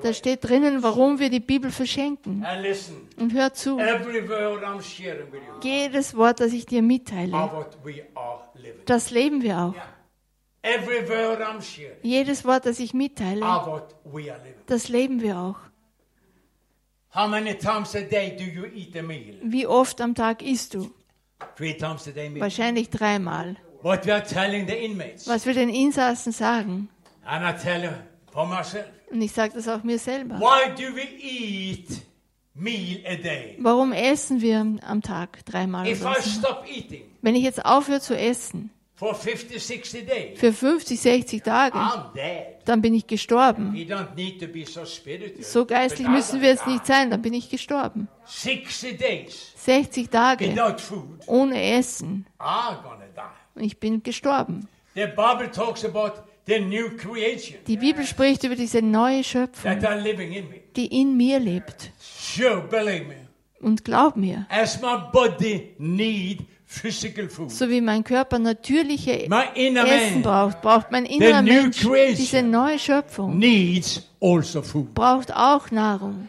[0.01, 2.45] da steht drinnen, warum wir die Bibel verschenken.
[3.17, 3.79] Und hör zu,
[5.63, 7.65] jedes Wort, das ich dir mitteile,
[8.85, 9.75] das leben wir auch.
[12.01, 13.41] Jedes Wort, das ich mitteile,
[14.65, 15.57] das leben wir auch.
[17.15, 19.35] How many times a day do you eat a meal?
[19.41, 20.91] Wie oft am Tag isst du?
[21.55, 22.41] Three times a day meal.
[22.41, 23.55] Wahrscheinlich dreimal.
[23.81, 25.25] What we are telling the inmates.
[25.25, 26.89] Was wir den Insassen sagen,
[27.23, 27.89] And I tell
[28.33, 28.87] for myself.
[29.11, 30.39] und ich sage das auch mir selber.
[30.39, 32.01] Why do we eat
[32.53, 33.55] meal a day?
[33.59, 38.17] Warum essen wir am Tag dreimal If I stop eating, Wenn ich jetzt aufhöre zu
[38.17, 41.77] essen, for 50, 60 days, für 50, 60 Tage,
[42.63, 43.75] dann bin ich gestorben.
[45.41, 48.07] So geistlich müssen wir jetzt nicht sein, dann bin ich gestorben.
[48.25, 50.53] 60 days 60 Tage
[51.27, 52.25] ohne Essen.
[53.55, 54.67] Und ich bin gestorben.
[57.67, 59.77] Die Bibel spricht über diese neue Schöpfung,
[60.75, 61.91] die in mir lebt.
[63.61, 70.91] Und glaub mir, As my body need so wie mein Körper natürliche Essen braucht, braucht
[70.91, 71.85] mein innerer Mensch
[72.17, 73.41] diese neue Schöpfung,
[74.21, 74.61] also
[74.93, 76.27] braucht auch Nahrung.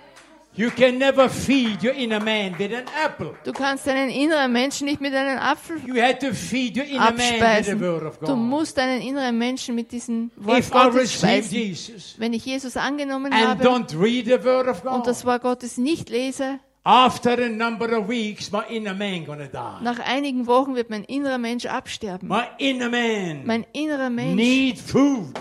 [0.59, 3.35] You can never feed your inner man with an apple.
[3.45, 6.99] Du kannst deinen inneren Menschen nicht mit einem Apfel You have to feed your inner
[7.13, 7.81] man with the abspeisen.
[7.81, 8.37] word of Du God.
[8.39, 11.55] musst deinen inneren Menschen mit diesem Wort If Gottes speisen.
[11.55, 17.93] Jesus Wenn ich Jesus angenommen habe und das Wort Gottes nicht lese, after a number
[17.99, 19.83] of weeks, my inner man gonna die.
[19.83, 22.29] nach einigen Wochen wird mein innerer Mensch absterben.
[22.29, 24.85] My inner man Mein innerer Mensch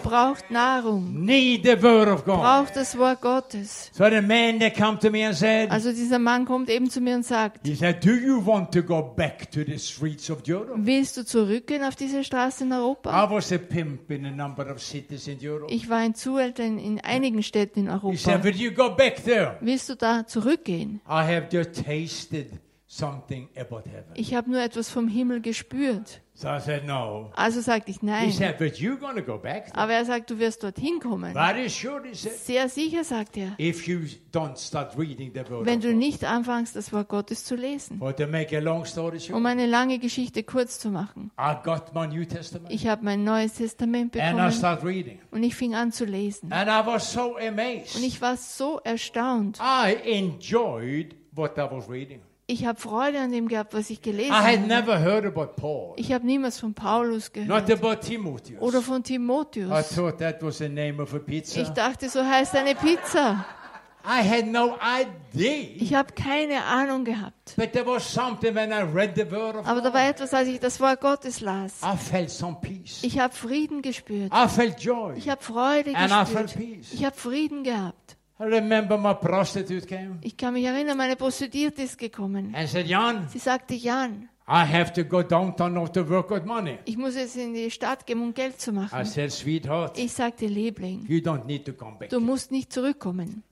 [0.03, 2.37] braucht Nahrung, need the word of God.
[2.41, 3.91] braucht das Wort Gottes.
[3.93, 6.99] So the man that come to me and said, Also dieser Mann kommt eben zu
[6.99, 10.39] mir und sagt, he said, do you want to go back to the streets of
[10.47, 10.73] Europe?
[10.77, 13.11] willst du zurückgehen auf diese Straße in Europa?
[13.11, 15.71] I was a pimp in a number of cities in Europe.
[15.71, 18.43] Ich war ein Zuhälter in, in einigen Städten in He said, Europa.
[18.45, 19.57] will you go back there?
[19.61, 21.01] Willst du da zurückgehen?
[21.07, 24.11] I have just tasted something about heaven.
[24.15, 26.21] Ich habe nur etwas vom Himmel gespürt.
[26.37, 27.31] So I said, no.
[27.35, 28.29] Also sagte ich He nein.
[28.29, 28.57] said,
[29.25, 29.41] go.
[29.73, 31.33] Aber er sagt, du wirst dorthin kommen.
[31.69, 33.55] Sure, said, Sehr sicher, sagt er.
[33.57, 34.01] if you
[34.33, 37.99] don't start reading the word Wenn du nicht anfängst, das Wort Gottes zu lesen.
[37.99, 41.31] But to make a long story short, Um eine lange Geschichte kurz zu machen.
[41.39, 45.55] I got my New Testament Ich habe mein Neues Testament and I bekommen und ich
[45.55, 46.51] fing an zu lesen.
[46.51, 49.59] And I was so Und ich war so erstaunt.
[49.61, 52.21] I enjoyed what I was reading.
[52.47, 54.67] Ich habe Freude an dem gehabt, was ich gelesen I had habe.
[54.67, 58.61] never heard about Paul, Ich habe niemals von Paulus not gehört about Timotheus.
[58.61, 59.89] oder von I Timotheus.
[59.95, 61.63] thought that was the name of a Ich pizza.
[61.63, 63.43] dachte, so heißt eine Pizza.
[64.07, 64.77] I had no
[65.33, 65.69] idea.
[65.77, 67.55] Ich habe keine Ahnung gehabt.
[67.57, 69.93] But there was something when I read the word of Aber da God.
[69.95, 71.81] war etwas, als ich das Wort Gottes las.
[71.83, 72.99] I felt some peace.
[73.01, 74.31] Ich habe Frieden gespürt.
[74.31, 75.15] I felt joy.
[75.17, 76.55] Ich habe Freude And I felt gespürt.
[76.81, 76.93] peace.
[76.93, 78.04] Ich habe Frieden gehabt.
[78.39, 82.53] I remember my prostitute came Ich kann mich erinnern, meine Prostituierte ist gekommen.
[82.53, 86.77] and said, Jan, Sie sagte, Jan, I have to go downtown to work out money.
[86.85, 89.05] ich muss jetzt in die Stadt gehen, um Geld zu I machen.
[89.05, 92.09] said, sweetheart, Ich sagte, Liebling, you don't need to come back.
[92.09, 93.43] du musst nicht zurückkommen.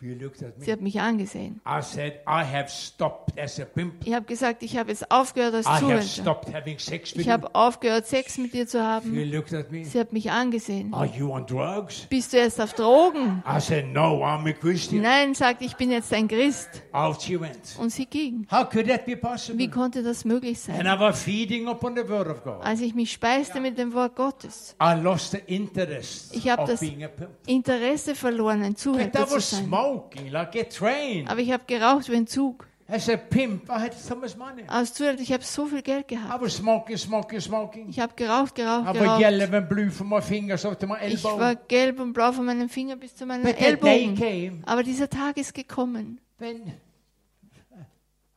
[0.00, 1.60] Sie hat mich angesehen.
[1.66, 3.94] I said, I have stopped as a pimp.
[4.06, 6.02] Ich habe gesagt, ich habe jetzt aufgehört als I have Zuhälter.
[6.06, 9.30] stopped having sex with Ich habe aufgehört, Sex mit dir zu You haben.
[9.30, 9.84] looked at me.
[9.84, 10.94] Sie hat mich angesehen.
[10.94, 12.06] Are you on drugs?
[12.08, 13.42] Bist du jetzt auf Drogen?
[13.46, 15.02] I said, no, I'm a Christian.
[15.02, 16.68] Nein, sagt, ich bin jetzt ein Christ.
[16.92, 17.58] Out she went.
[17.78, 18.46] Und sie ging.
[18.50, 19.68] How could that be Wie possible?
[19.68, 20.86] konnte das möglich And sein?
[20.86, 22.62] I was feeding upon the word of God.
[22.62, 26.70] Als ich mich speiste mit dem Wort Gottes, I lost the interest Ich hab of
[26.70, 27.30] das- being a pimp.
[27.46, 29.68] Interesse verloren, ein Zuhälter I zu sein.
[29.90, 31.28] Smoking like a train.
[31.28, 32.66] Aber ich habe geraucht wie ein Zug.
[32.88, 34.64] As a pimp, I had so much money.
[34.66, 36.42] Als Zuhälter, ich habe so viel Geld I gehabt.
[36.42, 37.88] was smoking, smoking, smoking.
[37.88, 39.54] Ich habe geraucht, geraucht, I was yellow geraucht.
[39.54, 41.60] and blue from my fingers up to my Ich war elbow.
[41.68, 44.14] gelb und blau von meinem Finger bis zu meinen But that day Ellbogen.
[44.16, 46.18] came Aber dieser Tag ist gekommen.
[46.38, 46.72] when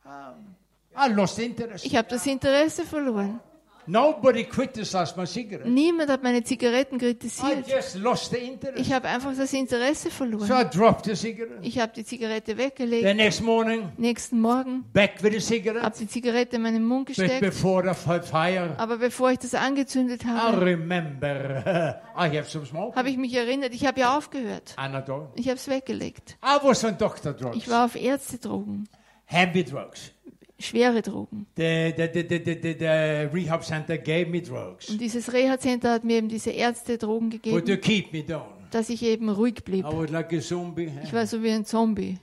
[0.04, 0.54] um,
[0.96, 1.84] I lost interest.
[1.84, 3.40] Ich habe das Interesse verloren.
[3.86, 5.68] Nobody criticized my cigarette.
[5.68, 7.66] Niemand hat meine Zigaretten I kritisiert.
[7.68, 8.78] just lost the interest.
[8.78, 10.50] Ich habe einfach das Interesse So verloren.
[10.50, 11.58] I dropped the cigarette.
[11.62, 13.16] Ich habe die Zigarette The weggelegt.
[13.16, 17.40] next morning, Nächsten Morgen back with the habe die Zigarette in meinen Mund But gesteckt.
[17.40, 22.64] before I had fire, Aber bevor ich das angezündet I habe, remember I have some
[22.66, 22.96] smoke.
[22.96, 24.72] habe ich mich erinnert, ich habe ja aufgehört.
[24.76, 25.28] Anadol.
[25.36, 26.36] Ich habe es weggelegt.
[26.42, 28.88] I was on doctor drugs, Ich war auf Ärztedrogen,
[29.26, 30.12] heavy drugs.
[30.58, 31.46] Schwere Drogen.
[31.56, 36.04] The, the, the, the, the, the, rehab center gave me drugs Und dieses Reha-Center hat
[36.04, 38.46] mir eben diese Ärztedrogen but to gegeben, keep me down.
[38.70, 39.84] dass ich eben ruhig blieb.
[39.84, 40.90] I was like a zombie.
[41.02, 42.18] Ich war so wie ein Zombie.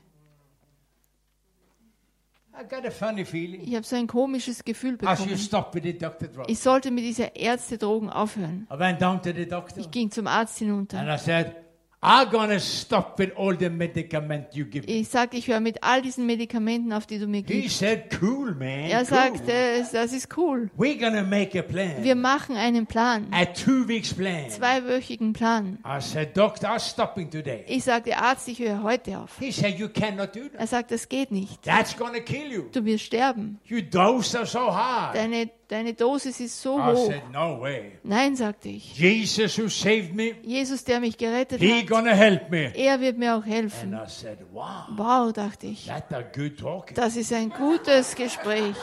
[2.53, 3.61] I got a funny feeling.
[3.65, 5.37] Ich habe so ein komisches Gefühl I should bekommen.
[5.37, 6.47] stop with the doctor drugs.
[6.49, 8.67] Ich sollte mit dieser Ärztedrogen aufhören.
[8.71, 10.99] I went down to the doctor Ich ging zum Arzt hinunter.
[10.99, 11.55] and I said,
[12.03, 15.01] I'm gonna stop with all the medicament you give me.
[15.01, 17.77] Ich sagte, ich höre mit all diesen Medikamenten auf, die du mir He gibst.
[17.77, 18.89] said, cool, man.
[18.89, 19.05] Er cool.
[19.05, 20.71] sagte, das ist cool.
[20.75, 22.03] We're gonna make a plan.
[22.03, 24.49] Wir machen einen Plan, A two weeks plan.
[24.49, 25.77] zweiwöchigen Plan.
[25.85, 27.65] I said, Doctor, I'm stopping today.
[27.67, 29.37] Ich sagte, Arzt, ich höre heute auf.
[29.39, 30.59] He said, You cannot do that.
[30.59, 31.61] Er sagt, das geht nicht.
[31.61, 32.63] That's gonna kill you.
[32.71, 33.59] Du wirst sterben.
[33.69, 35.13] Your dose so high.
[35.13, 37.07] Deine, deine Dosis ist so I hoch.
[37.07, 37.93] said, No way.
[38.03, 38.97] Nein, sagte ich.
[38.97, 42.71] Jesus who saved me, Jesus, der mich gerettet he hat, gonna help me.
[42.75, 43.93] er wird mir auch And helfen.
[43.93, 45.85] I said, Wow, Wow, dachte ich.
[45.85, 46.95] that's a good talking.
[46.95, 48.75] Das ist ein gutes Gespräch.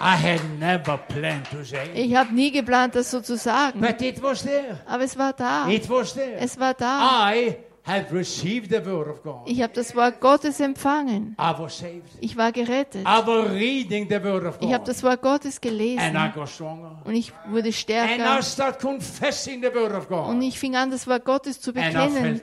[0.00, 1.90] I had never planned to say it.
[1.94, 3.80] Ich habe nie geplant, das so zu sagen.
[3.80, 4.80] But it was there.
[4.86, 5.68] Aber es war da.
[5.68, 6.36] It was there.
[6.38, 7.30] Es war da.
[7.32, 7.56] I
[7.86, 9.42] had received the word of God.
[9.46, 11.36] Ich habe das Wort Gottes empfangen.
[11.38, 12.10] I was saved.
[12.20, 13.02] Ich war gerettet.
[13.02, 16.32] I was reading the word of Ich habe das Wort Gottes And I gelesen.
[16.34, 17.02] got stronger.
[17.04, 18.42] Und ich wurde And I stärker.
[18.42, 22.08] started confessing the word of Und ich fing an, das Wort Gottes zu And I
[22.08, 22.40] bekennen.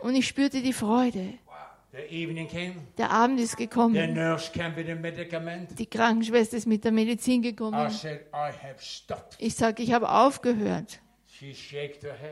[0.00, 1.34] Und ich spürte die Freude.
[1.92, 2.74] The evening came.
[2.98, 4.12] Der Abend ist The gekommen.
[4.12, 5.78] nurse came with a medicament.
[5.78, 7.90] Die Krankenschwester ist mit der Medizin I gekommen.
[7.90, 9.34] said, I have stopped.
[9.38, 11.00] Ich sage, ich habe aufgehört.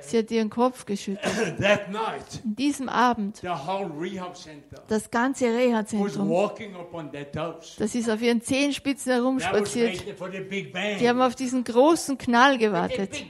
[0.01, 1.61] Sie hat ihren Kopf geschüttelt.
[1.63, 3.43] An diesem Abend,
[4.89, 6.51] das ganze Reha-Zentrum,
[7.79, 10.05] das ist auf ihren Zehenspitzen herumspaziert.
[11.01, 13.25] Die haben auf diesen großen Knall gewartet.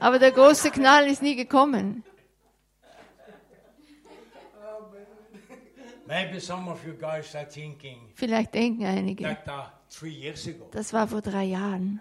[0.00, 2.02] Aber der große Knall ist nie gekommen.
[8.14, 9.34] Vielleicht denken einige, uh,
[10.70, 12.00] das war vor drei Jahren.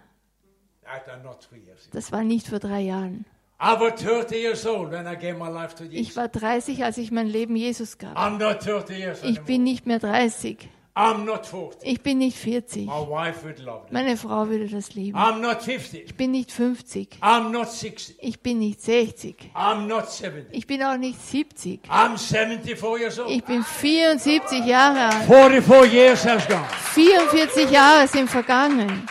[1.92, 3.26] Das war nicht vor drei Jahren.
[3.62, 6.98] I was 30 years old when I gave my life to Ich war 30, als
[6.98, 8.18] ich mein Leben Jesus gab.
[8.18, 10.70] I'm not 30 years Ich bin nicht mehr 30.
[10.98, 11.82] I'm not 40.
[11.84, 12.86] Ich bin nicht 40.
[12.86, 13.92] My wife would love that.
[13.92, 15.18] Meine Frau würde das lieben.
[15.18, 16.06] I'm not 50.
[16.06, 17.18] Ich bin nicht 50.
[17.22, 18.16] I'm not 60.
[18.20, 19.52] Ich bin nicht 60.
[19.54, 20.48] I'm not 70.
[20.52, 21.82] Ich bin auch nicht 70.
[21.90, 23.30] I'm 74 years old.
[23.30, 25.26] Ich bin 74 Jahre alt.
[25.26, 26.64] 44 years has gone.
[26.94, 29.06] 44 Jahre sind vergangen.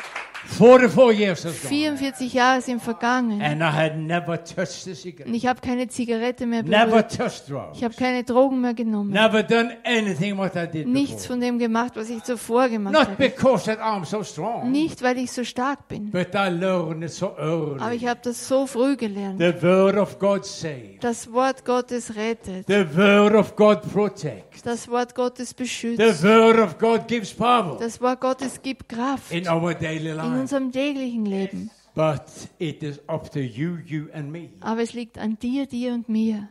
[0.58, 1.68] 44 years has gone.
[1.68, 3.40] 44 Jahre sind vergangen.
[3.42, 5.30] And I had never touched a Und cigarette.
[5.36, 7.16] ich habe keine Zigarette mehr Never berührt.
[7.16, 7.76] touched drugs.
[7.78, 9.10] Ich habe keine Drogen mehr genommen.
[9.10, 13.08] Never done anything what I did Nichts von dem gemacht, was ich zuvor gemacht Not
[13.08, 14.70] habe.
[14.70, 16.10] Nicht, weil ich so stark bin.
[16.10, 19.38] but I learned it so Aber ich habe das so früh gelernt.
[19.40, 21.00] The word of God saves.
[21.00, 22.66] Das Wort Gottes rettet.
[22.66, 24.62] The word of God protects.
[24.62, 26.22] Das Wort Gottes The beschützt.
[26.22, 30.43] word of God gives power Das Wort Gottes gibt Kraft in our daily in life.
[30.44, 31.70] Unserem täglichen Leben.
[31.94, 32.22] But
[32.58, 36.08] it is up to you, you and me, Aber es liegt an dir, dir und
[36.08, 36.48] mir,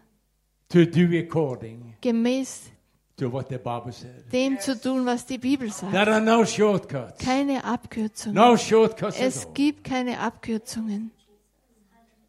[0.70, 2.72] to do according gemäß
[3.18, 4.32] to what the Bible said.
[4.32, 5.92] dem zu tun, was die Bibel sagt.
[5.92, 7.18] There are no shortcuts.
[7.24, 8.36] Keine Abkürzungen.
[8.36, 11.12] No shortcuts Es gibt keine Abkürzungen.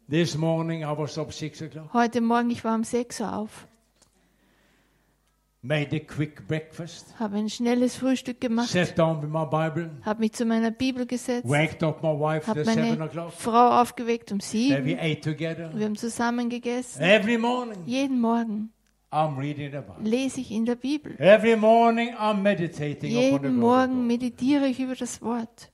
[0.09, 1.91] This morning I was up six o'clock.
[1.93, 3.65] Heute Morgen, ich war um 6 Uhr auf,
[5.67, 7.07] Made a quick breakfast.
[7.19, 9.89] habe ein schnelles Frühstück gemacht, Sat down with my Bible.
[10.03, 13.31] habe mich zu meiner Bibel gesetzt, Waked up my wife habe at seven meine.
[13.31, 14.99] Frau aufgeweckt um And we 7.
[14.99, 15.71] ate together.
[15.73, 17.01] Wir haben zusammen gegessen.
[17.01, 18.69] Every morning Jeden Morgen
[19.11, 20.03] I'm reading the Bible.
[20.07, 21.15] lese ich in der Bibel.
[21.19, 25.71] Every morning I'm meditating upon the Jeden word of Morgen meditiere ich über das Wort.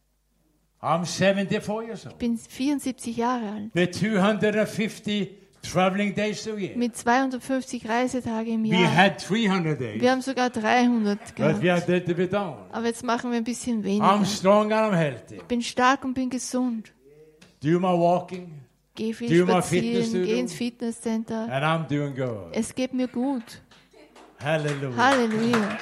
[0.82, 2.14] I'm 74 years old.
[2.14, 3.76] Ich bin 74 Jahre alt.
[3.76, 6.76] With 250 traveling days a year.
[6.78, 8.96] Mit 250 Reisetage im We Jahr.
[8.96, 10.02] had 300 days.
[10.02, 11.62] Wir haben sogar 300 But gehabt.
[11.64, 12.58] we are a little bit down.
[12.72, 14.26] Aber jetzt machen wir ein bisschen I'm weniger.
[14.26, 15.36] strong and I'm healthy.
[15.38, 16.92] Ich bin stark und bin gesund.
[17.64, 18.54] Do my walking
[18.96, 21.48] Gehe viel Do spazieren, gehe ins Fitnesscenter.
[21.50, 22.50] and I'm doing good.
[22.54, 23.62] Es geht mir gut.
[24.44, 24.98] Hallelujah.
[24.98, 25.78] Halleluja.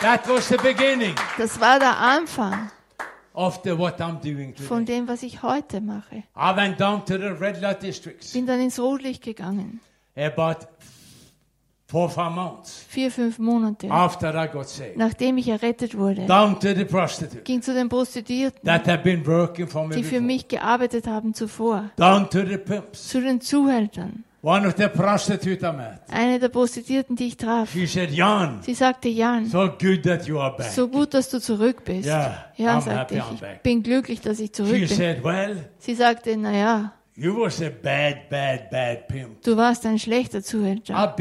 [0.00, 2.70] That was the beginning Das war der Anfang
[3.34, 4.96] von today.
[4.96, 6.22] dem, was ich heute mache.
[6.36, 9.80] I went down to the red light districts Bin dann ins Rotlicht gegangen.
[10.16, 10.66] about
[11.86, 13.90] four, five months Vier, fünf Monate.
[13.90, 14.96] after I got saved.
[14.96, 16.26] Nachdem ich errettet wurde.
[16.26, 20.02] Down to the prostitute Ging zu den Prostituierten, that have been working for me die
[20.02, 20.22] für before.
[20.26, 21.90] mich gearbeitet haben zuvor.
[21.96, 23.08] Down to the pimps.
[23.08, 24.24] Zu den Zuhältern.
[24.44, 26.00] One of the prostitutes I met.
[26.10, 27.70] Eine der Prostituierten, die ich traf.
[27.70, 30.72] She said, Jan, Sie sagte, Jan, so good that you are back.
[30.72, 32.06] so gut, dass du zurück bist.
[32.08, 33.62] Yeah, Ja, I'm sagte happy ich, I'm ich back.
[33.62, 34.88] bin glücklich, dass ich zurück She bin.
[34.88, 39.42] said, well, Sie sagte, na ja, you was a bad, bad, bad pimp.
[39.42, 40.96] du warst ein schlechter I Zuhälter.
[40.96, 41.20] up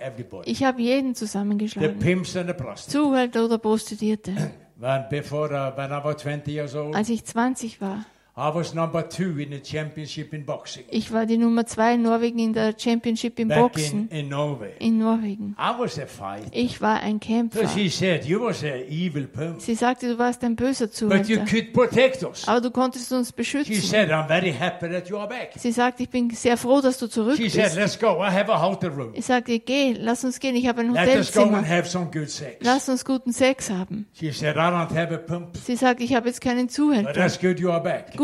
[0.00, 0.50] everybody.
[0.50, 2.00] Ich habe jeden The zusammengeschlagen.
[2.00, 2.92] pimps and the prostitutes.
[2.92, 4.32] Zuhälter oder Prostituierte.
[4.78, 8.04] When, before, uh, when I was 20 years old, Als ich 20 war,
[8.38, 10.84] I was number two in the championship in boxing.
[10.90, 14.72] ich war die Nummer zwei in Norwegen in der Championship im Boxen in Norway.
[14.78, 15.56] in Norwegen.
[15.58, 16.48] I was a fighter.
[16.52, 17.68] Ich war ein So Kämpfer.
[17.68, 19.62] she said, you was an evil pimp.
[19.62, 21.44] Sie sagte, du warst ein böser But you Zuhälter.
[21.46, 22.46] could protect us.
[22.46, 23.74] Aber du konntest uns She beschützen.
[23.80, 25.52] said, I'm very happy that you are back.
[25.56, 27.76] Sie sagte, ich bin sehr froh, dass du zurück She said, bist.
[27.76, 28.18] let's go.
[28.22, 29.12] I have a hotel room.
[29.14, 31.66] Ich sagte, geh, lass uns gehen, ich habe ein Let us go and Hotelzimmer.
[31.66, 32.56] have some good sex.
[32.60, 34.04] Lass uns guten Sex haben.
[34.12, 35.56] She said, I don't have a pimp.
[35.56, 37.12] Sie sagt, ich habe jetzt keinen But Zuhälter.
[37.14, 37.38] that's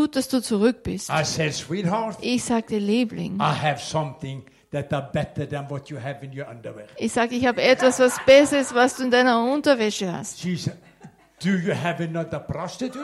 [0.02, 1.10] Gut, dass du zurück bist.
[1.10, 3.36] I said, sweetheart, Ich sagte, Liebling.
[3.36, 4.42] I have something
[4.72, 6.88] that are better than what you have in your underwear.
[6.96, 10.40] Ich sage, ich habe etwas, was besser ist, was du in deiner Unterwäsche hast.
[10.40, 10.76] She said,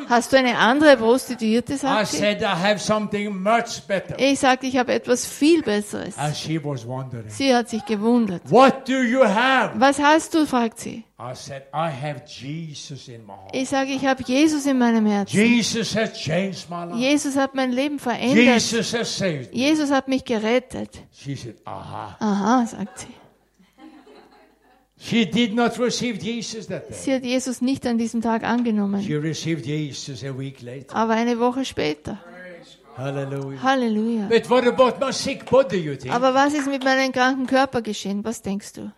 [0.08, 2.16] Hast du eine andere Prostituierte, I sagt sie.
[2.18, 4.16] said, I have something much better.
[4.18, 6.16] Ich sagte, ich habe etwas viel Besseres.
[6.18, 8.42] And she was wondering, Sie hat sich gewundert.
[8.50, 9.78] What do you have?
[9.78, 11.04] Was hast du, fragt sie.
[11.20, 13.50] I said, I have Jesus in my heart.
[13.52, 15.36] Ich sage, ich habe Jesus in meinem Herzen.
[15.36, 16.96] Jesus has changed my life.
[16.96, 18.36] Jesus hat mein Leben verändert.
[18.38, 19.58] Jesus has saved me.
[19.58, 20.90] Jesus hat mich gerettet.
[21.12, 22.16] She said, Aha.
[22.20, 23.06] Aha, sagt sie.
[23.08, 23.12] She
[23.74, 24.87] did not receive Jesus that day.
[24.98, 25.24] Sie
[27.14, 30.94] hat Jesus nicht an diesem Tag angenommen, She received Jesus a week later.
[30.94, 32.18] aber eine Woche später.
[32.96, 33.62] Hallelujah.
[33.62, 34.28] Halleluja.
[34.28, 36.12] But what about my sick body, you think?
[36.12, 38.24] Aber was ist mit meinem kranken Körper geschehen?
[38.24, 38.90] Was denkst du?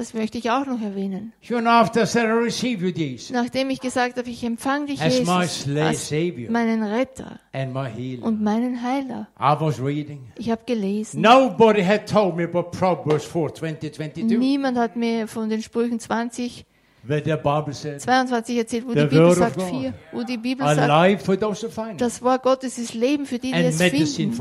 [0.00, 1.34] Das möchte ich auch noch erwähnen.
[1.46, 4.98] Soon after, I said, I received you, Jesus, Nachdem ich gesagt habe, ich empfange dich,
[4.98, 8.24] as my Jesus, als Savior meinen Retter and my healer.
[8.24, 9.28] und meinen Heiler.
[9.38, 10.20] I was reading.
[10.36, 11.20] Ich habe gelesen.
[11.20, 14.38] Nobody had told me about Proverbs 4, 20, 22.
[14.38, 16.64] Niemand hat mir von den Sprüchen 20,
[17.02, 19.60] But the Bible said, 22 erzählt, wo die Bibel sagt.
[19.60, 24.38] 4, wo die Bibel sagt, das Wort Gottes ist Leben für die, die es finden.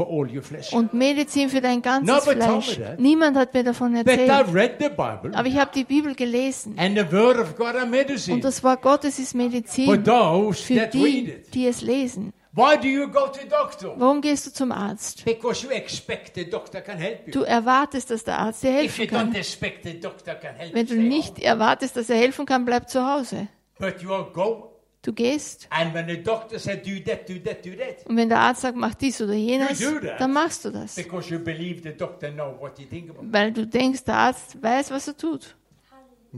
[0.73, 2.79] Und Medizin für dein ganzes Fleisch.
[2.97, 4.29] Niemand hat mir davon erzählt.
[4.29, 6.75] Aber ich habe die Bibel gelesen.
[6.77, 11.33] and the Word of God are medicine Und das Wort Gottes ist Medizin für die,
[11.53, 12.33] die es lesen.
[12.51, 13.93] Why do you go to doctor?
[13.97, 15.23] Warum gehst du zum Arzt?
[15.23, 17.31] Because you expect the doctor can help you.
[17.33, 19.35] Du erwartest, dass der Arzt dir If you helfen don't kann.
[19.35, 21.43] expect the doctor can help Wenn du nicht home.
[21.45, 23.47] erwartest, dass er helfen kann, bleib zu Hause.
[23.77, 24.65] But you go,
[25.01, 28.27] Du gehst and when the doctor said do that, do that, do that, und wenn
[28.27, 30.19] der Arzt sagt, mach dies oder jenes, that.
[30.19, 30.95] dann machst du das.
[30.95, 33.21] because you believe the doctor know what you think about.
[33.31, 35.55] Weil du denkst, der Arzt weiß, was er tut.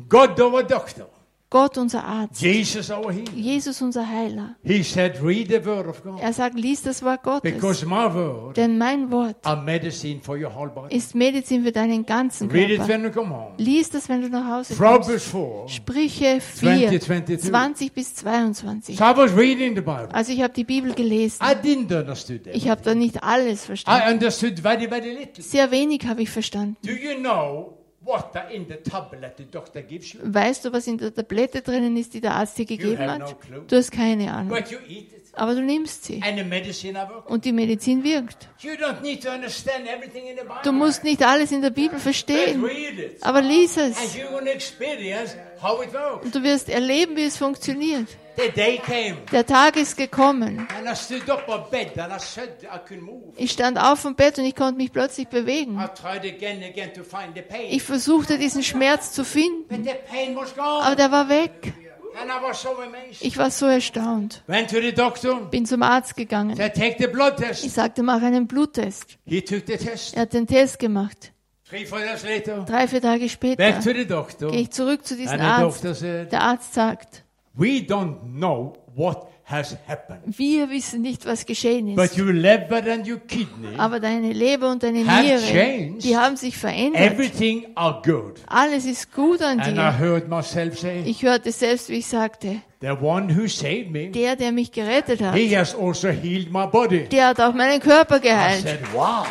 [0.07, 1.09] God, our doctor,
[1.51, 2.41] Gott, unser Arzt.
[2.41, 3.33] Jesus, our healer.
[3.35, 4.55] Jesus, unser Heiler.
[4.63, 7.51] He said, read the Word of God, Er sagt, lies das Wort Gottes.
[7.53, 10.95] because my Word Denn mein Wort are medicine for your whole body.
[10.95, 12.93] ist Medizin für deinen ganzen Read it Körper.
[12.93, 13.51] when you come home.
[13.57, 14.79] Lies das, wenn du nach Hause kommst.
[15.05, 15.63] Proverbs 4.
[15.67, 17.49] Sprüche 4, 20, 22.
[17.51, 18.97] 20 bis 22.
[18.97, 20.07] So I was reading the Bible.
[20.13, 21.37] Also ich habe die Bibel gelesen.
[21.43, 22.55] I didn't understand that.
[22.55, 24.13] Ich habe da nicht alles I verstanden.
[24.13, 25.43] understood very, very little.
[25.43, 26.77] Sehr wenig habe ich verstanden.
[26.81, 27.77] Do you know
[30.23, 33.35] Weißt du, was in der Tablette drinnen ist, die der Arzt dir gegeben hat?
[33.67, 34.57] Du hast keine Ahnung.
[35.33, 36.21] Aber du nimmst sie.
[37.25, 38.49] Und die Medizin wirkt.
[40.63, 42.63] Du musst nicht alles in der Bibel verstehen.
[43.21, 43.97] Aber lies es.
[46.23, 48.07] Und du wirst erleben, wie es funktioniert.
[48.37, 49.17] The day came.
[49.31, 50.67] Der Tag ist gekommen.
[53.37, 55.79] Ich stand auf vom Bett und ich konnte mich plötzlich bewegen.
[57.69, 59.87] Ich versuchte diesen Schmerz zu finden,
[60.81, 61.73] aber der war weg.
[63.21, 64.43] Ich war so erstaunt.
[65.51, 66.59] Bin zum Arzt gegangen.
[66.59, 69.17] Ich sagte, mach einen Bluttest.
[69.25, 71.31] Er hat den Test gemacht.
[71.69, 75.85] Drei, vier Tage später gehe ich zurück zu diesem Arzt.
[76.03, 77.23] Der Arzt sagt,
[77.53, 80.37] we don't know what has happened.
[80.37, 82.17] wir wissen nicht, was geschehen But ist.
[82.19, 86.03] your liver and your kidney, Aber deine Leber und deine Have Niere, changed.
[86.03, 87.01] die haben sich verändert.
[87.01, 88.39] everything are good.
[88.47, 89.99] Alles ist gut an And I dir.
[89.99, 94.35] heard myself say, Ich hörte selbst, wie ich sagte, the one who saved me, der,
[94.37, 97.05] der mich gerettet hat, he has also healed my body.
[97.09, 98.61] der hat auch meinen Körper I geheilt.
[98.63, 99.25] said, wow,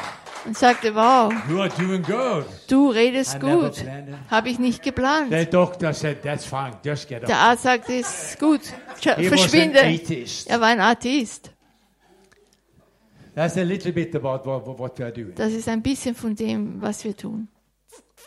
[0.47, 2.47] Und sagte, wow, you are doing good.
[2.69, 3.85] du redest I gut.
[4.31, 5.31] Habe ich nicht geplant.
[5.31, 7.37] The doctor said, that's fine, just get Der.
[7.37, 8.61] Arzt sagte, ist gut,
[9.17, 9.79] He verschwinde.
[10.47, 11.51] Er war ein Atheist.
[13.35, 15.35] That's a little bit about what, what we are doing.
[15.35, 17.49] Das ist ein bisschen von dem, was wir tun.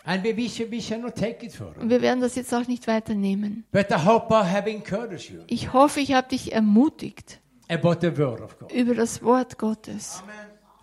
[0.05, 1.53] And we, we, shall, we shall not take it.
[1.79, 3.65] Und wir werden das jetzt auch nicht weiternehmen.
[3.71, 7.39] But I hope I have encouraged you Ich hoffe, ich habe dich ermutigt
[7.69, 8.71] about the word of God.
[8.71, 10.21] über das Wort Gottes.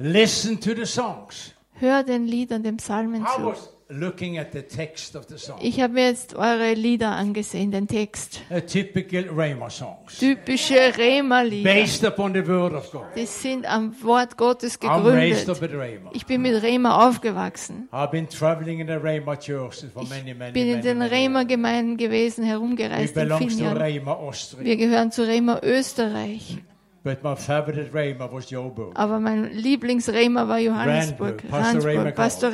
[0.02, 1.54] Listen to the songs.
[1.74, 3.44] Hör den Liedern, den Psalmen I zu.
[3.44, 5.58] was looking at the text of the song.
[5.60, 8.40] Ich habe mir jetzt eure Lieder angesehen, den Text.
[8.48, 10.18] A typical Rhema songs.
[10.18, 11.70] Typische Rema-Lieder.
[11.70, 13.02] Based upon the word of God.
[13.14, 15.80] Die sind am Wort Gottes I'm raised up gegründet.
[15.80, 16.10] at Rhema.
[16.14, 17.88] Ich bin mit Rema aufgewachsen.
[17.92, 21.10] I've been traveling in the Rhema churches for many, many, Bin in many, den many
[21.10, 21.24] years.
[21.24, 23.76] Rema-Gemeinden gewesen, We herumgereist in belong vielen to Jahren.
[23.82, 24.64] Rhema Austria.
[24.64, 26.58] Wir gehören zu Rema Österreich.
[27.02, 28.92] But my favorite Rhema was Joburg.
[28.94, 32.52] Aber mein Lieblingsrema war Johannesburg, Randburg, Pastor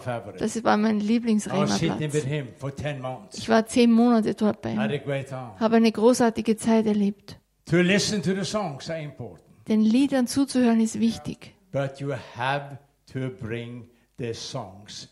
[0.00, 0.38] favorite.
[0.38, 2.14] Das war mein Lieblingsrema-Platz.
[2.24, 3.38] him for 10 months.
[3.38, 4.78] Ich war zehn Monate dort bei ihm.
[4.78, 7.36] Habe eine großartige Zeit erlebt.
[7.66, 9.44] To listen to the songs are important.
[9.68, 11.54] Den Liedern zuzuhören ist wichtig.
[11.72, 12.78] But you have
[13.12, 13.88] to bring
[14.18, 15.08] the songs.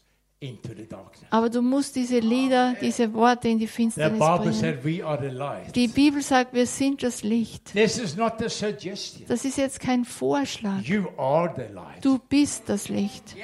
[1.30, 5.03] Aber du musst diese Lieder, diese Worte in die Finsternis bringen.
[5.05, 5.72] are.
[5.74, 7.72] Die Bibel sagt, wir sind das Licht.
[7.72, 9.26] This is not a suggestion.
[9.26, 10.80] Das ist jetzt kein Vorschlag.
[10.82, 12.05] You are the light.
[12.05, 13.34] Du bist das Licht.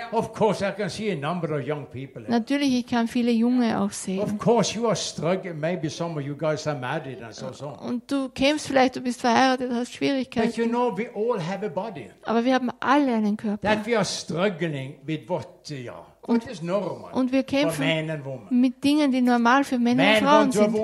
[2.29, 4.39] Natürlich, ich kann viele Junge auch sehen.
[4.39, 5.59] course, you are struggling.
[5.59, 7.75] Maybe some of you guys are married and so on.
[7.89, 10.61] Und du kämpfst vielleicht, du bist verheiratet, hast But Schwierigkeiten.
[10.61, 12.09] you know, we all have a body.
[12.23, 13.69] Aber wir haben alle einen Körper.
[13.69, 16.14] That we are struggling with what, uh, yeah,
[16.63, 17.85] normal Und wir kämpfen
[18.51, 20.75] mit Dingen, die normal für Männer und Frauen sind.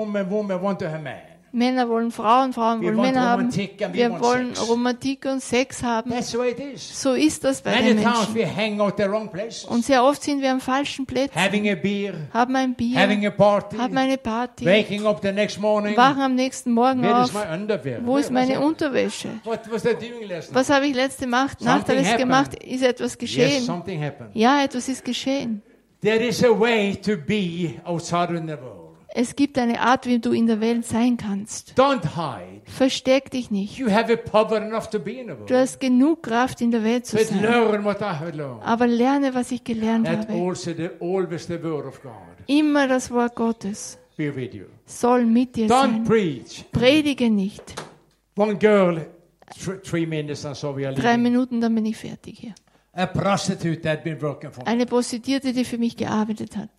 [1.53, 3.53] Männer wollen Frauen, Frauen wollen Männer haben.
[3.53, 4.69] Wir wollen sex.
[4.69, 6.09] Romantik und Sex haben.
[6.11, 7.01] That's the way it is.
[7.01, 8.35] So ist das bei Many den Menschen.
[8.35, 9.65] we hang out the wrong places.
[9.65, 11.37] Und sehr oft sind wir am falschen Plätzen.
[11.37, 15.31] Having a beer, Haben ein Bier, having a party, haben eine Party, waking up the
[15.31, 15.97] next morning.
[15.97, 17.33] wachen am nächsten Morgen auf.
[17.33, 18.59] Wo ist meine?
[18.61, 19.29] Unterwäsche?
[19.43, 22.63] What was habe ich letzte Nacht, alles gemacht?
[22.63, 23.67] Ist etwas geschehen?
[24.33, 25.61] Ja, etwas ist geschehen.
[26.01, 28.80] There is a way to be outside in the world.
[29.13, 31.73] Es gibt eine Art, wie du in der Welt sein kannst.
[31.77, 32.61] Don't hide.
[32.65, 33.77] Versteck dich nicht.
[33.77, 35.51] You have a power enough to be in the Du world.
[35.51, 37.41] hast genug Kraft in der Welt zu But sein.
[37.41, 38.63] learn what I have learned.
[38.63, 40.33] Aber lerne, was ich gelernt That habe.
[40.33, 42.13] also the, always the word of God
[42.47, 44.65] Immer das Wort Gottes be with you.
[44.85, 46.03] soll mit dir Don't sein.
[46.05, 46.63] preach.
[46.71, 47.63] Predige nicht.
[48.37, 49.05] One girl,
[49.53, 51.17] th- three minutes and so we are Drei.
[51.17, 52.55] Minuten, dann bin ich fertig hier.
[52.93, 56.69] Eine Prostituierte, die für mich gearbeitet hat.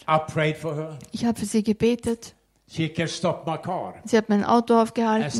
[1.13, 2.35] Ich habe für sie gebetet.
[2.67, 2.93] Sie
[4.17, 5.31] hat mein Auto aufgehalten.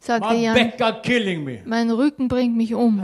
[0.00, 0.72] Sagte Jan,
[1.64, 3.02] mein Rücken bringt mich um.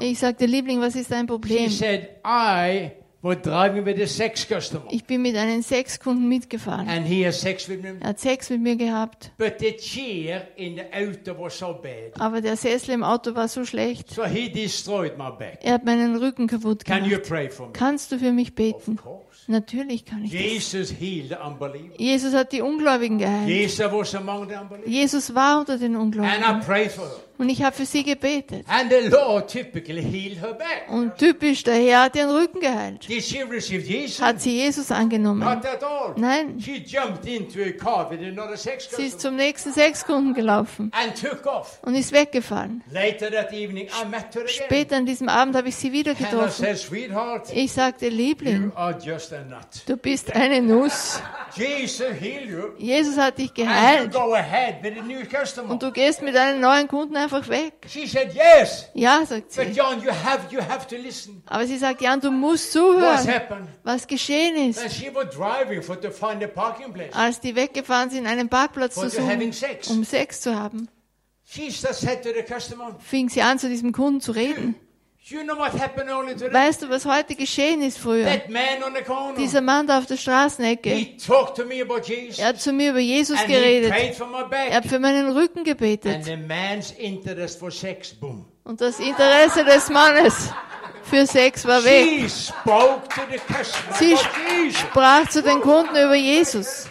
[0.00, 1.70] Ich sagte, Liebling, was ist dein She Problem?
[1.70, 2.90] said, I
[3.22, 6.88] Ich bin mit einem Sexkunden mitgefahren.
[6.88, 7.96] And he has sex with me.
[8.00, 12.20] Er hat Sex mit mir gehabt, But the chair in the auto was so bad.
[12.20, 14.10] aber der Sessel im Auto war so schlecht.
[14.10, 15.58] So he destroyed my back.
[15.62, 17.28] Er hat meinen Rücken kaputt Can you gemacht.
[17.28, 17.72] pray for me?
[17.72, 18.92] Kannst du für mich beten?
[18.98, 19.22] Of course.
[19.48, 20.40] Natürlich kann ich das.
[20.40, 21.94] Jesus healed the unbeliever.
[21.98, 23.48] Jesus hat die Ungläubigen geheilt.
[23.48, 24.88] Jesus was among the unbelievers.
[24.92, 26.60] Jesus war unter den And I Ungläubigen.
[26.60, 27.16] prayed for her.
[27.38, 28.64] Und ich habe für sie gebetet.
[28.68, 30.86] And the Lord typically healed her back.
[30.90, 33.08] Und typisch, der Herr hat ihren Rücken geheilt.
[33.08, 34.20] Did she receive Jesus?
[34.20, 35.40] Hat sie Jesus angenommen?
[35.40, 36.14] Not at all.
[36.16, 36.58] Nein.
[36.60, 41.14] She jumped into a car with another sex Sie ist zum nächsten Sexkunden gelaufen and
[41.20, 41.78] took off.
[41.82, 42.82] und ist weggefahren.
[42.90, 44.48] Later that evening, I met her again.
[44.48, 46.50] Später an diesem Abend habe ich sie wieder getroffen.
[46.64, 49.60] said, sweetheart, Ich sagte, Liebling, you are just a nut.
[49.86, 51.20] du bist eine Nuss.
[51.54, 52.62] Jesus healed you.
[52.78, 54.12] Jesus hat dich And you geheilt.
[54.12, 55.70] go ahead with a new customer.
[55.70, 57.74] Und du gehst mit einem neuen Kunden einfach weg.
[57.88, 58.88] She said, yes.
[58.94, 59.72] Ja, sagt But sie.
[59.72, 61.42] John, you have, you have to listen.
[61.46, 64.80] Aber sie sagt, Jan, du musst zuhören, was geschehen ist.
[64.80, 67.12] And she was driving for to find a parking place.
[67.12, 69.88] Als die weggefahren sind, einen Parkplatz zu suchen, sex.
[69.88, 70.88] um Sex zu haben,
[71.44, 74.74] fing sie an, zu diesem Kunden zu reden.
[75.30, 76.52] You know what happened only today?
[76.52, 78.40] Weißt du, was heute geschehen ist früher?
[79.36, 83.92] Dieser Mann da auf der Straßenecke, er hat zu mir über Jesus geredet.
[83.92, 86.28] Er hat für meinen Rücken And gebetet.
[88.64, 90.50] Und das Interesse des Mannes
[91.02, 92.04] für Sex war weg.
[92.04, 94.16] She spoke to the customer Sie
[94.72, 96.88] sprach zu den Kunden über Jesus.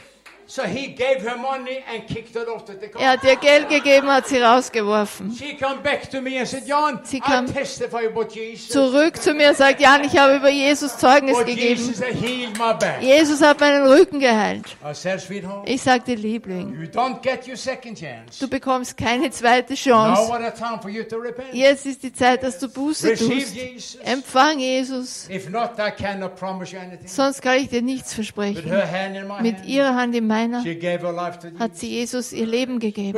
[0.47, 3.01] So he gave her money and kicked her out of the car.
[3.01, 5.33] Er hat ihr Geld gegeben, hat sie rausgeworfen.
[5.35, 8.69] She come back to me and said, John, Sie I kam testify about Jesus.
[8.69, 11.81] Zurück zu mir und sagt, Jan, ich habe über Jesus Zeugnis But gegeben.
[11.81, 13.01] Jesus healed my back.
[13.01, 14.75] Jesus hat meinen Rücken geheilt.
[14.87, 18.37] I said, sweetheart, Ich sagte, Liebling, you don't get your second chance.
[18.39, 20.29] du bekommst keine zweite Now Chance.
[20.29, 21.53] what a time for you to repent.
[21.53, 23.55] Jetzt ist die Zeit, dass du Buße Receive tust.
[23.55, 23.95] Jesus.
[24.03, 25.27] Empfang Jesus.
[25.27, 27.07] If not, I cannot promise you anything.
[27.07, 28.63] Sonst kann ich dir nichts With versprechen.
[28.71, 32.45] her hand in my Mit hand, ihrer Hand in meiner to hat sie Jesus ihr
[32.45, 33.17] Leben gegeben.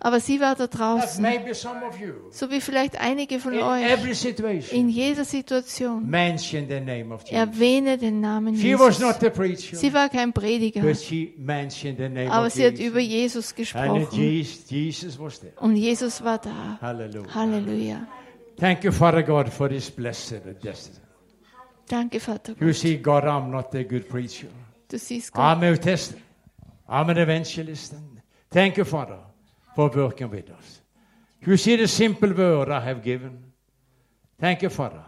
[0.00, 1.24] Aber sie war da draußen.
[2.00, 2.14] you.
[2.30, 4.72] So wie vielleicht einige von euch.
[4.72, 6.12] In jeder Situation.
[7.30, 8.98] Erwähne den Namen Jesus.
[9.72, 10.80] Sie war kein Prediger.
[10.80, 14.06] Aber sie hat über Jesus gesprochen.
[15.60, 16.78] Und Jesus war da.
[16.80, 18.06] Halleluja.
[18.58, 20.98] Thank you, Father God, for this blessed destiny.
[21.88, 22.76] Danke, Vater You Gott.
[22.76, 24.48] see, God, I'm not a good preacher.
[25.34, 26.18] I'm a tester.
[26.88, 27.94] I'm an evangelist.
[28.50, 29.18] Thank you, Father,
[29.74, 30.80] for working with us.
[31.40, 33.52] You see the simple word I have given.
[34.38, 35.04] Thank you, Father,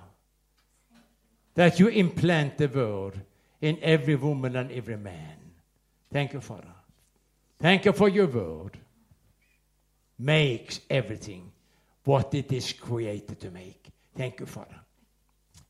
[1.55, 3.21] that you implant the word
[3.61, 5.37] in every woman and every man.
[6.13, 6.75] Thank you, Father.
[7.59, 8.79] Thank you for your word.
[10.19, 11.51] Makes everything
[12.05, 13.89] what it is created to make.
[14.17, 14.81] Thank you, Father.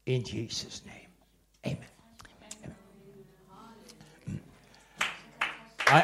[0.07, 1.09] In Jesus' name.
[1.67, 1.94] Amen.
[5.87, 6.03] I,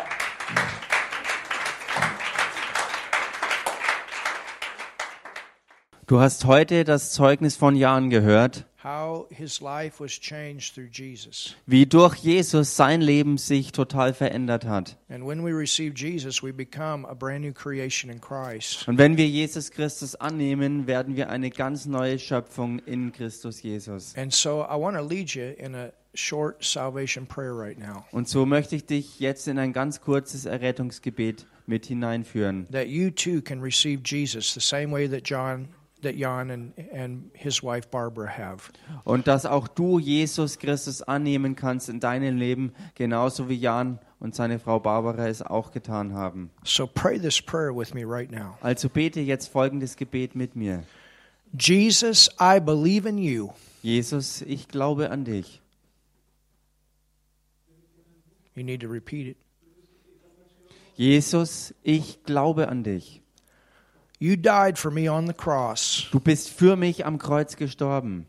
[6.06, 8.66] Du hast heute das Zeugnis von Jan gehört.
[8.82, 11.54] how his life was changed through Jesus.
[11.66, 14.96] wie durch Jesus sein Leben sich total verändert hat.
[15.10, 18.88] And when we receive Jesus, we become a brand new creation in Christ.
[18.88, 24.14] Und wenn wir Jesus Christus annehmen, werden wir eine ganz neue Schöpfung in Christus Jesus.
[24.16, 28.28] And so I want to lead you in a short salvation prayer right now Und
[28.28, 33.40] so möchte ich dich jetzt in ein ganz kurzes Errettungsgebet mit hineinführen, that you too
[33.40, 35.68] can receive Jesus the same way that John
[36.02, 38.72] that Jan and, and his wife Barbara have.
[39.04, 44.34] und dass auch du Jesus Christus annehmen kannst in deinem Leben, genauso wie Jan und
[44.34, 46.50] seine Frau Barbara es auch getan haben.
[46.64, 48.56] So pray this prayer with me right now.
[48.60, 50.84] Also bete jetzt folgendes Gebet mit mir.
[51.58, 53.50] Jesus, I believe in you.
[53.82, 55.59] Jesus, ich glaube an dich.
[58.60, 59.36] You need to repeat it.
[60.94, 63.22] Jesus, ich glaube an dich.
[64.18, 66.06] You died for me on the cross.
[66.12, 68.26] Du bist für mich am Kreuz gestorben.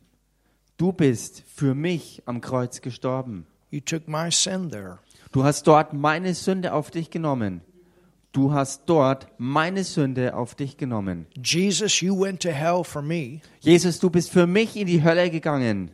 [0.78, 3.46] Du bist für mich am Kreuz gestorben.
[3.72, 5.00] You took my sin there.
[5.34, 7.60] Du hast dort meine Sünde auf dich genommen.
[8.32, 11.26] Du hast dort meine Sünde auf dich genommen.
[11.44, 13.42] Jesus, you went to hell for me.
[13.60, 15.92] Jesus, du bist für mich in die Hölle gegangen.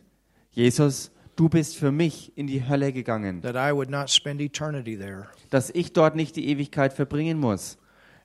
[0.52, 4.98] Jesus, du bist für mich in die Hölle gegangen, that I would not spend eternity
[4.98, 5.28] there.
[5.50, 7.78] dass ich dort nicht die Ewigkeit verbringen muss.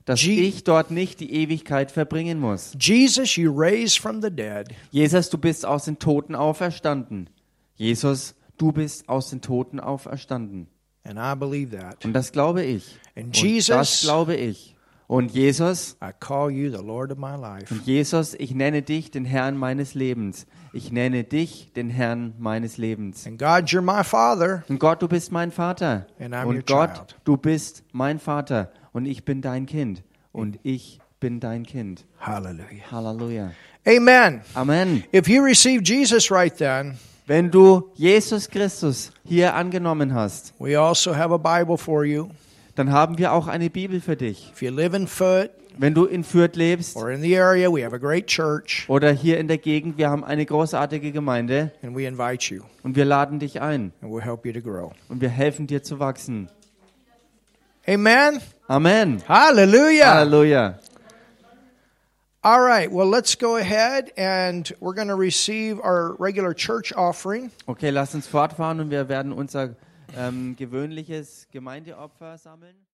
[0.04, 2.76] Dass Je- ich dort nicht die Ewigkeit verbringen muss.
[2.78, 4.68] Jesus, you raised from the dead.
[4.90, 7.30] Jesus, du bist aus den Toten auferstanden.
[7.76, 10.66] Jesus, du bist aus den Toten auferstanden.
[11.04, 12.04] And I believe that.
[12.04, 12.96] Und das glaube ich.
[13.16, 14.73] And Und Jesus- das glaube ich.
[15.06, 17.72] Und Jesus, I call you the Lord of my life.
[17.72, 20.46] und Jesus, ich nenne dich den Herrn meines Lebens.
[20.72, 23.26] Ich nenne dich den Herrn meines Lebens.
[23.26, 24.64] And God, you're my Father.
[24.68, 26.06] Und Gott, du bist mein Vater.
[26.18, 27.16] And I'm Und Gott, child.
[27.24, 28.72] du bist mein Vater.
[28.92, 30.02] Und ich bin dein Kind.
[30.32, 32.04] Und ich bin dein Kind.
[32.18, 32.90] Hallelujah.
[32.90, 33.50] Halleluja.
[33.86, 34.40] Amen.
[34.54, 35.04] Amen.
[35.14, 41.14] If you receive Jesus right then, Wenn du Jesus Christus hier angenommen hast, we also
[41.14, 42.28] have a Bible for you.
[42.74, 44.50] Dann haben wir auch eine Bibel für dich.
[44.52, 47.84] If you live in Foot Wenn du in Fürth lebst or in the area, we
[47.84, 51.96] have a great church oder hier in der Gegend, wir haben eine großartige Gemeinde and
[51.96, 54.92] we invite you und wir laden dich ein and we'll help you to grow.
[55.08, 56.48] und wir helfen dir zu wachsen.
[57.88, 58.40] Amen.
[58.68, 59.22] Amen.
[59.28, 60.14] Hallelujah.
[60.14, 60.78] Halleluja.
[62.42, 62.90] All right.
[62.90, 67.50] Well, let's go ahead and we're going to receive our regular church offering.
[67.66, 69.74] Okay, lass uns fortfahren und wir werden unser
[70.16, 72.76] ähm, gewöhnliches Gemeindeopfer sammeln.